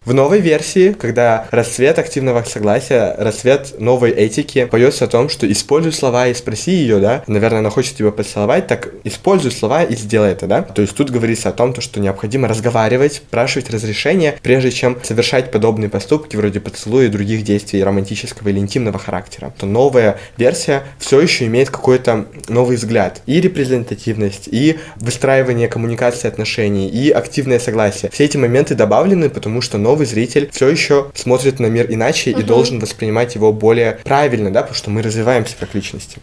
В 0.08 0.14
новой 0.14 0.40
версии, 0.40 0.94
когда 0.94 1.46
расцвет 1.50 1.98
активного 1.98 2.42
согласия, 2.42 3.14
расцвет 3.18 3.78
новой 3.78 4.10
этики, 4.10 4.64
поется 4.64 5.04
о 5.04 5.06
том, 5.06 5.28
что 5.28 5.46
используй 5.52 5.92
слова 5.92 6.28
и 6.28 6.32
спроси 6.32 6.70
ее, 6.70 6.98
да, 6.98 7.22
наверное, 7.26 7.58
она 7.58 7.68
хочет 7.68 7.94
тебя 7.94 8.10
поцеловать, 8.10 8.66
так 8.66 8.88
используй 9.04 9.50
слова 9.50 9.82
и 9.82 9.94
сделай 9.94 10.32
это, 10.32 10.46
да. 10.46 10.62
То 10.62 10.80
есть 10.80 10.94
тут 10.94 11.10
говорится 11.10 11.50
о 11.50 11.52
том, 11.52 11.74
то, 11.74 11.82
что 11.82 12.00
необходимо 12.00 12.48
разговаривать, 12.48 13.16
спрашивать 13.16 13.68
разрешение, 13.68 14.38
прежде 14.42 14.70
чем 14.70 14.96
совершать 15.02 15.50
подобные 15.50 15.90
поступки, 15.90 16.36
вроде 16.36 16.60
поцелуя 16.60 17.04
и 17.04 17.10
других 17.10 17.42
действий 17.42 17.84
романтического 17.84 18.48
или 18.48 18.60
интимного 18.60 18.98
характера. 18.98 19.52
То 19.58 19.66
новая 19.66 20.18
версия 20.38 20.84
все 20.98 21.20
еще 21.20 21.44
имеет 21.44 21.68
какой-то 21.68 22.24
новый 22.48 22.78
взгляд. 22.78 23.20
И 23.26 23.42
репрезентативность, 23.42 24.48
и 24.50 24.78
выстраивание 24.96 25.68
коммуникации 25.68 26.28
отношений, 26.28 26.88
и 26.88 27.10
активное 27.10 27.58
согласие. 27.58 28.10
Все 28.10 28.24
эти 28.24 28.38
моменты 28.38 28.74
добавлены, 28.74 29.28
потому 29.28 29.60
что 29.60 29.76
новый 29.76 29.97
новый 29.98 30.06
зритель 30.06 30.48
все 30.52 30.68
еще 30.68 31.10
смотрит 31.14 31.58
на 31.58 31.66
мир 31.66 31.86
иначе 31.88 32.30
uh-huh. 32.30 32.40
и 32.40 32.42
должен 32.44 32.78
воспринимать 32.78 33.34
его 33.34 33.52
более 33.52 33.98
правильно, 34.04 34.52
да, 34.52 34.60
потому 34.60 34.76
что 34.76 34.90
мы 34.90 35.02
развиваемся 35.02 35.56
как 35.58 35.74
личности 35.74 36.20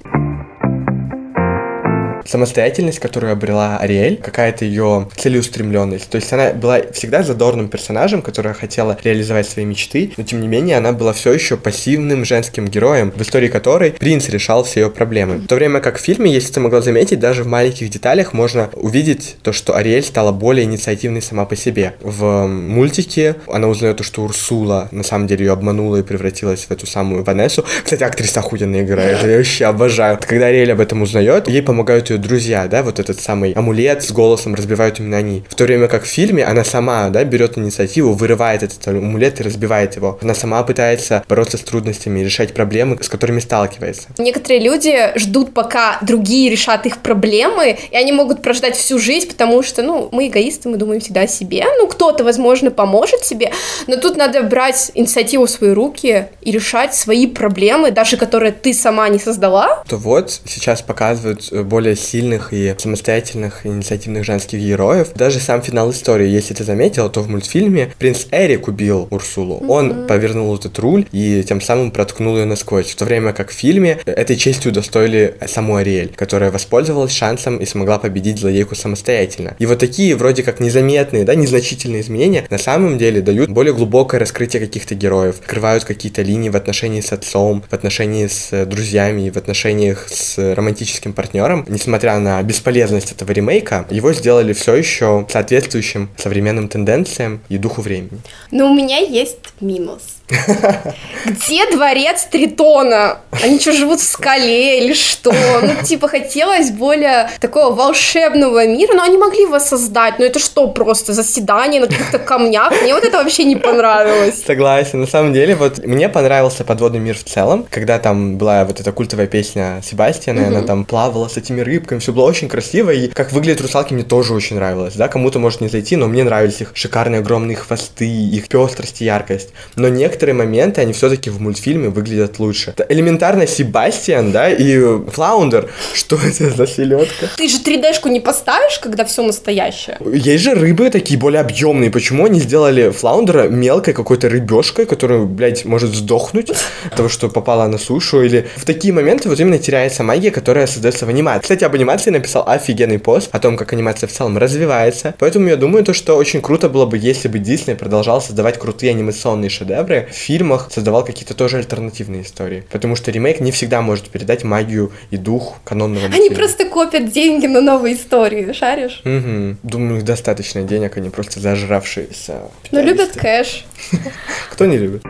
самостоятельность, 2.25 2.99
которую 2.99 3.31
обрела 3.31 3.77
Ариэль, 3.77 4.17
какая-то 4.17 4.65
ее 4.65 5.07
целеустремленность. 5.15 6.09
То 6.09 6.17
есть 6.17 6.31
она 6.33 6.51
была 6.51 6.81
всегда 6.91 7.23
задорным 7.23 7.69
персонажем, 7.69 8.21
которая 8.21 8.53
хотела 8.53 8.97
реализовать 9.03 9.47
свои 9.47 9.65
мечты, 9.65 10.11
но 10.17 10.23
тем 10.23 10.41
не 10.41 10.47
менее 10.47 10.77
она 10.77 10.91
была 10.91 11.13
все 11.13 11.33
еще 11.33 11.57
пассивным 11.57 12.25
женским 12.25 12.67
героем, 12.67 13.11
в 13.15 13.21
истории 13.21 13.47
которой 13.47 13.91
принц 13.91 14.29
решал 14.29 14.63
все 14.63 14.81
ее 14.81 14.89
проблемы. 14.89 15.37
В 15.37 15.47
то 15.47 15.55
время 15.55 15.79
как 15.79 15.97
в 15.97 16.01
фильме, 16.01 16.31
если 16.31 16.53
ты 16.53 16.59
могла 16.59 16.81
заметить, 16.81 17.19
даже 17.19 17.43
в 17.43 17.47
маленьких 17.47 17.89
деталях 17.89 18.33
можно 18.33 18.69
увидеть 18.73 19.37
то, 19.41 19.53
что 19.53 19.75
Ариэль 19.75 20.03
стала 20.03 20.31
более 20.31 20.65
инициативной 20.65 21.21
сама 21.21 21.45
по 21.45 21.55
себе. 21.55 21.93
В 22.01 22.47
мультике 22.47 23.35
она 23.47 23.67
узнает 23.67 23.97
то, 23.97 24.03
что 24.03 24.23
Урсула 24.23 24.87
на 24.91 25.03
самом 25.03 25.27
деле 25.27 25.45
ее 25.45 25.51
обманула 25.51 25.97
и 25.97 26.03
превратилась 26.03 26.65
в 26.65 26.71
эту 26.71 26.87
самую 26.87 27.23
Ванессу. 27.23 27.65
Кстати, 27.83 28.03
актриса 28.03 28.39
охуенно 28.39 28.81
играет, 28.81 29.23
я 29.23 29.37
вообще 29.37 29.65
обожаю. 29.65 30.19
Когда 30.21 30.47
Ариэль 30.47 30.71
об 30.71 30.79
этом 30.79 31.01
узнает, 31.01 31.47
ей 31.47 31.61
помогают 31.61 32.09
ее 32.09 32.14
ее 32.15 32.21
друзья, 32.21 32.67
да, 32.67 32.83
вот 32.83 32.99
этот 32.99 33.19
самый 33.19 33.51
амулет 33.53 34.03
с 34.03 34.11
голосом 34.11 34.55
разбивают 34.55 34.99
именно 34.99 35.17
они. 35.17 35.43
В 35.49 35.55
то 35.55 35.65
время 35.65 35.87
как 35.87 36.03
в 36.03 36.07
фильме 36.07 36.43
она 36.43 36.63
сама, 36.63 37.09
да, 37.09 37.23
берет 37.23 37.57
инициативу, 37.57 38.13
вырывает 38.13 38.63
этот 38.63 38.87
амулет 38.87 39.39
и 39.39 39.43
разбивает 39.43 39.95
его. 39.95 40.17
Она 40.21 40.33
сама 40.33 40.63
пытается 40.63 41.23
бороться 41.27 41.57
с 41.57 41.61
трудностями, 41.61 42.21
решать 42.21 42.53
проблемы, 42.53 42.97
с 43.01 43.09
которыми 43.09 43.39
сталкивается. 43.39 44.09
Некоторые 44.17 44.61
люди 44.61 45.17
ждут, 45.17 45.53
пока 45.53 45.99
другие 46.01 46.49
решат 46.49 46.85
их 46.85 46.97
проблемы, 46.97 47.77
и 47.91 47.95
они 47.95 48.11
могут 48.11 48.41
прождать 48.41 48.75
всю 48.75 48.99
жизнь, 48.99 49.27
потому 49.27 49.63
что, 49.63 49.83
ну, 49.83 50.09
мы 50.11 50.27
эгоисты, 50.27 50.69
мы 50.69 50.77
думаем 50.77 51.01
всегда 51.01 51.21
о 51.21 51.27
себе. 51.27 51.65
Ну, 51.77 51.87
кто-то, 51.87 52.23
возможно, 52.23 52.71
поможет 52.71 53.23
себе, 53.23 53.51
но 53.87 53.97
тут 53.97 54.17
надо 54.17 54.43
брать 54.43 54.91
инициативу 54.93 55.45
в 55.45 55.49
свои 55.49 55.71
руки 55.71 56.27
и 56.41 56.51
решать 56.51 56.95
свои 56.95 57.27
проблемы, 57.27 57.91
даже 57.91 58.17
которые 58.17 58.51
ты 58.51 58.73
сама 58.73 59.09
не 59.09 59.19
создала. 59.19 59.83
То 59.87 59.97
вот 59.97 60.41
сейчас 60.45 60.81
показывают 60.81 61.49
э, 61.51 61.63
более 61.63 61.95
сильных 62.05 62.53
и 62.53 62.75
самостоятельных 62.77 63.65
инициативных 63.65 64.23
женских 64.23 64.59
героев. 64.59 65.09
Даже 65.15 65.39
сам 65.39 65.61
финал 65.61 65.91
истории, 65.91 66.27
если 66.27 66.53
ты 66.53 66.63
заметила, 66.63 67.09
то 67.09 67.21
в 67.21 67.29
мультфильме 67.29 67.93
принц 67.97 68.27
Эрик 68.31 68.67
убил 68.67 69.07
Урсулу. 69.09 69.59
Mm-hmm. 69.59 69.67
Он 69.67 70.07
повернул 70.07 70.55
этот 70.55 70.77
руль 70.79 71.05
и 71.11 71.43
тем 71.43 71.61
самым 71.61 71.91
проткнул 71.91 72.37
ее 72.37 72.45
насквозь. 72.45 72.91
В 72.91 72.95
то 72.95 73.05
время 73.05 73.33
как 73.33 73.49
в 73.49 73.53
фильме 73.53 73.99
этой 74.05 74.35
честью 74.35 74.71
удостоили 74.71 75.35
саму 75.47 75.75
Ариэль, 75.77 76.13
которая 76.15 76.51
воспользовалась 76.51 77.11
шансом 77.11 77.57
и 77.57 77.65
смогла 77.65 77.97
победить 77.97 78.39
злодейку 78.39 78.75
самостоятельно. 78.75 79.55
И 79.59 79.65
вот 79.65 79.79
такие 79.79 80.15
вроде 80.15 80.43
как 80.43 80.59
незаметные, 80.59 81.23
да, 81.23 81.35
незначительные 81.35 82.01
изменения 82.01 82.45
на 82.49 82.57
самом 82.57 82.97
деле 82.97 83.21
дают 83.21 83.49
более 83.49 83.73
глубокое 83.73 84.19
раскрытие 84.19 84.61
каких-то 84.61 84.95
героев, 84.95 85.39
открывают 85.39 85.83
какие-то 85.85 86.21
линии 86.21 86.49
в 86.49 86.55
отношении 86.55 87.01
с 87.01 87.11
отцом, 87.11 87.63
в 87.69 87.73
отношении 87.73 88.27
с 88.27 88.65
друзьями, 88.65 89.29
в 89.29 89.37
отношениях 89.37 90.07
с 90.09 90.37
романтическим 90.37 91.13
партнером. 91.13 91.65
Несмотря 91.67 91.94
на 92.19 92.41
бесполезность 92.43 93.11
этого 93.11 93.31
ремейка, 93.31 93.85
его 93.89 94.13
сделали 94.13 94.53
все 94.53 94.75
еще 94.75 95.25
соответствующим 95.29 96.09
современным 96.17 96.67
тенденциям 96.67 97.41
и 97.49 97.57
духу 97.57 97.81
времени. 97.81 98.19
Но 98.51 98.71
у 98.71 98.75
меня 98.75 98.97
есть 98.97 99.39
минус. 99.61 100.14
Где 101.25 101.69
дворец 101.71 102.27
Тритона? 102.31 103.19
Они 103.43 103.59
что, 103.59 103.71
живут 103.73 103.99
в 103.99 104.03
скале 104.03 104.83
или 104.83 104.93
что? 104.93 105.31
Ну, 105.61 105.83
типа, 105.83 106.07
хотелось 106.07 106.71
более 106.71 107.29
такого 107.39 107.73
волшебного 107.75 108.65
мира, 108.65 108.93
но 108.93 109.03
они 109.03 109.17
могли 109.17 109.41
его 109.41 109.59
создать. 109.59 110.19
Ну, 110.19 110.25
это 110.25 110.39
что, 110.39 110.67
просто 110.67 111.13
заседание 111.13 111.81
на 111.81 111.87
каких-то 111.87 112.19
камнях? 112.19 112.73
Мне 112.81 112.93
вот 112.93 113.03
это 113.03 113.17
вообще 113.17 113.43
не 113.43 113.55
понравилось. 113.55 114.43
Согласен. 114.45 115.01
На 115.01 115.07
самом 115.07 115.33
деле, 115.33 115.55
вот 115.55 115.85
мне 115.85 116.09
понравился 116.09 116.63
подводный 116.63 116.99
мир 116.99 117.17
в 117.17 117.23
целом, 117.23 117.65
когда 117.69 117.99
там 117.99 118.37
была 118.37 118.65
вот 118.65 118.79
эта 118.79 118.91
культовая 118.91 119.27
песня 119.27 119.81
Себастьяна, 119.83 120.47
она 120.47 120.61
там 120.61 120.85
плавала 120.85 121.27
с 121.27 121.37
этими 121.37 121.61
рыбками, 121.61 121.99
все 121.99 122.13
было 122.13 122.25
очень 122.25 122.49
красиво, 122.49 122.91
и 122.91 123.07
как 123.09 123.31
выглядят 123.31 123.61
русалки 123.61 123.93
мне 123.93 124.03
тоже 124.03 124.33
очень 124.33 124.55
нравилось, 124.55 124.95
да, 124.95 125.07
кому-то 125.07 125.39
может 125.39 125.61
не 125.61 125.67
зайти, 125.67 125.95
но 125.95 126.07
мне 126.07 126.23
нравились 126.23 126.61
их 126.61 126.71
шикарные 126.73 127.19
огромные 127.19 127.55
хвосты, 127.55 128.07
их 128.07 128.47
пестрость 128.47 129.01
и 129.01 129.05
яркость. 129.05 129.49
Но 129.75 129.89
некоторые 129.89 130.14
некоторые 130.15 130.35
моменты, 130.35 130.81
они 130.81 130.93
все-таки 130.93 131.29
в 131.29 131.41
мультфильме 131.41 131.89
выглядят 131.89 132.39
лучше. 132.39 132.71
Это 132.71 132.85
элементарно 132.87 133.45
Себастьян, 133.47 134.31
да, 134.31 134.49
и 134.49 134.79
Флаундер. 135.09 135.69
Что 135.93 136.15
это 136.15 136.49
за 136.51 136.65
селедка? 136.67 137.27
Ты 137.35 137.49
же 137.49 137.57
3D-шку 137.61 138.09
не 138.09 138.21
поставишь, 138.21 138.79
когда 138.79 139.03
все 139.03 139.23
настоящее. 139.23 139.97
Есть 140.05 140.43
же 140.43 140.53
рыбы 140.53 140.89
такие 140.89 141.19
более 141.19 141.41
объемные. 141.41 141.91
Почему 141.91 142.25
они 142.25 142.39
сделали 142.39 142.91
Флаундера 142.91 143.49
мелкой 143.49 143.93
какой-то 143.93 144.29
рыбешкой, 144.29 144.85
которая, 144.85 145.25
блядь, 145.25 145.65
может 145.65 145.93
сдохнуть 145.93 146.51
от 146.51 146.95
того, 146.95 147.09
что 147.09 147.27
попала 147.27 147.67
на 147.67 147.77
сушу? 147.77 148.21
Или 148.21 148.47
в 148.55 148.63
такие 148.63 148.93
моменты 148.93 149.27
вот 149.27 149.39
именно 149.39 149.57
теряется 149.57 150.03
магия, 150.03 150.31
которая 150.31 150.65
создается 150.67 151.05
в 151.05 151.09
анимации. 151.09 151.41
Кстати, 151.41 151.65
об 151.65 151.75
анимации 151.75 152.11
написал 152.11 152.47
офигенный 152.47 152.99
пост 152.99 153.27
о 153.33 153.39
том, 153.39 153.57
как 153.57 153.73
анимация 153.73 154.07
в 154.07 154.13
целом 154.13 154.37
развивается. 154.37 155.13
Поэтому 155.19 155.49
я 155.49 155.57
думаю, 155.57 155.83
то, 155.83 155.93
что 155.93 156.15
очень 156.15 156.41
круто 156.41 156.69
было 156.69 156.85
бы, 156.85 156.97
если 156.97 157.27
бы 157.27 157.39
Дисней 157.39 157.75
продолжал 157.75 158.21
создавать 158.21 158.57
крутые 158.57 158.91
анимационные 158.91 159.49
шедевры, 159.49 160.04
в 160.09 160.13
фильмах 160.13 160.69
создавал 160.71 161.03
какие-то 161.05 161.33
тоже 161.33 161.57
альтернативные 161.57 162.23
истории. 162.23 162.63
Потому 162.71 162.95
что 162.95 163.11
ремейк 163.11 163.39
не 163.39 163.51
всегда 163.51 163.81
может 163.81 164.09
передать 164.09 164.43
магию 164.43 164.91
и 165.11 165.17
дух 165.17 165.57
канонного 165.63 166.03
мультфильма. 166.03 166.27
Они 166.27 166.35
просто 166.35 166.65
копят 166.65 167.11
деньги 167.11 167.47
на 167.47 167.61
новые 167.61 167.95
истории, 167.95 168.51
шаришь? 168.53 169.01
Угу. 169.05 169.57
Думаю, 169.63 169.97
их 169.97 170.05
достаточно 170.05 170.63
денег, 170.63 170.97
они 170.97 171.09
просто 171.09 171.39
зажравшиеся. 171.39 172.41
Но 172.71 172.81
любят 172.81 173.11
кэш. 173.13 173.65
Кто 174.51 174.65
не 174.65 174.77
любит? 174.77 175.03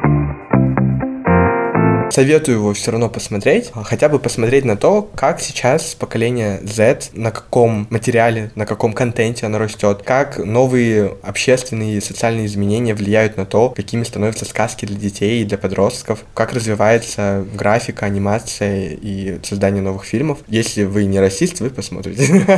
Советую 2.15 2.59
его 2.59 2.73
все 2.73 2.91
равно 2.91 3.09
посмотреть, 3.09 3.71
хотя 3.83 4.07
бы 4.07 4.19
посмотреть 4.19 4.63
на 4.63 4.77
то, 4.77 5.01
как 5.01 5.41
сейчас 5.41 5.95
поколение 5.95 6.61
Z, 6.63 7.09
на 7.11 7.29
каком 7.29 7.87
материале, 7.89 8.53
на 8.55 8.65
каком 8.65 8.93
контенте 8.93 9.45
оно 9.45 9.57
растет, 9.57 10.01
как 10.05 10.37
новые 10.37 11.17
общественные 11.23 11.97
и 11.97 11.99
социальные 11.99 12.45
изменения 12.45 12.93
влияют 12.93 13.35
на 13.35 13.45
то, 13.45 13.71
какими 13.71 14.05
становятся 14.05 14.45
сказки 14.45 14.85
для 14.85 14.95
детей 14.95 15.41
и 15.41 15.43
для 15.43 15.57
подростков, 15.57 16.23
как 16.33 16.53
развивается 16.53 17.45
графика, 17.53 18.05
анимация 18.05 18.91
и 18.91 19.37
создание 19.43 19.83
новых 19.83 20.05
фильмов. 20.05 20.37
Если 20.47 20.85
вы 20.85 21.03
не 21.03 21.19
расист, 21.19 21.59
вы 21.59 21.69
посмотрите. 21.69 22.45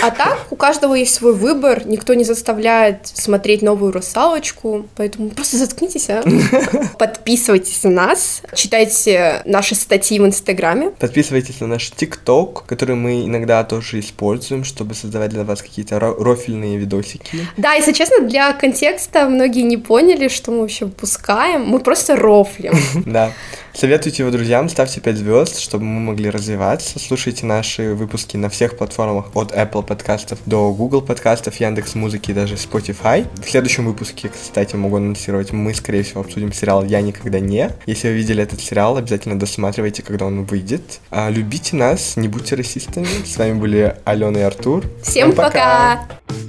А 0.00 0.10
так, 0.10 0.46
у 0.50 0.56
каждого 0.56 0.94
есть 0.94 1.14
свой 1.14 1.34
выбор, 1.34 1.86
никто 1.86 2.14
не 2.14 2.24
заставляет 2.24 3.06
смотреть 3.06 3.62
новую 3.62 3.92
русалочку, 3.92 4.86
поэтому 4.96 5.30
просто 5.30 5.56
заткнитесь, 5.56 6.08
а. 6.08 6.22
Подписывайтесь 6.98 7.82
на 7.82 7.90
нас, 7.90 8.42
читайте 8.54 8.87
читайте 8.88 9.42
наши 9.44 9.74
статьи 9.74 10.18
в 10.18 10.26
Инстаграме. 10.26 10.90
Подписывайтесь 10.90 11.60
на 11.60 11.66
наш 11.66 11.90
ТикТок, 11.90 12.64
который 12.66 12.94
мы 12.94 13.24
иногда 13.26 13.62
тоже 13.64 14.00
используем, 14.00 14.64
чтобы 14.64 14.94
создавать 14.94 15.30
для 15.30 15.44
вас 15.44 15.62
какие-то 15.62 15.98
рофильные 16.00 16.76
видосики. 16.76 17.46
Да, 17.56 17.74
если 17.74 17.92
честно, 17.92 18.26
для 18.26 18.52
контекста 18.52 19.28
многие 19.28 19.62
не 19.62 19.76
поняли, 19.76 20.28
что 20.28 20.50
мы 20.50 20.60
вообще 20.60 20.86
выпускаем. 20.86 21.66
Мы 21.66 21.80
просто 21.80 22.16
рофлим. 22.16 22.74
Да. 23.08 23.32
Советуйте 23.78 24.24
его 24.24 24.32
друзьям, 24.32 24.68
ставьте 24.68 25.00
5 25.00 25.16
звезд, 25.16 25.60
чтобы 25.60 25.84
мы 25.84 26.00
могли 26.00 26.30
развиваться. 26.30 26.98
Слушайте 26.98 27.46
наши 27.46 27.94
выпуски 27.94 28.36
на 28.36 28.48
всех 28.48 28.76
платформах 28.76 29.26
от 29.36 29.52
Apple 29.52 29.84
подкастов 29.86 30.40
до 30.46 30.72
Google 30.72 31.00
подкастов, 31.00 31.54
Яндекс 31.60 31.94
Музыки 31.94 32.32
и 32.32 32.34
даже 32.34 32.56
Spotify. 32.56 33.24
В 33.40 33.48
следующем 33.48 33.86
выпуске, 33.86 34.30
кстати, 34.30 34.74
могу 34.74 34.96
анонсировать, 34.96 35.52
мы, 35.52 35.72
скорее 35.74 36.02
всего, 36.02 36.22
обсудим 36.22 36.52
сериал 36.52 36.84
«Я 36.84 37.00
никогда 37.02 37.38
не». 37.38 37.70
Если 37.86 38.08
вы 38.08 38.14
видели 38.14 38.42
этот 38.42 38.60
сериал, 38.60 38.96
обязательно 38.96 39.38
досматривайте, 39.38 40.02
когда 40.02 40.26
он 40.26 40.42
выйдет. 40.42 40.98
А 41.10 41.30
любите 41.30 41.76
нас, 41.76 42.16
не 42.16 42.26
будьте 42.26 42.56
расистами. 42.56 43.06
С 43.24 43.36
вами 43.36 43.52
были 43.52 43.96
Алена 44.04 44.40
и 44.40 44.42
Артур. 44.42 44.86
Всем, 45.04 45.30
Всем 45.30 45.32
пока! 45.36 46.08
пока! 46.26 46.48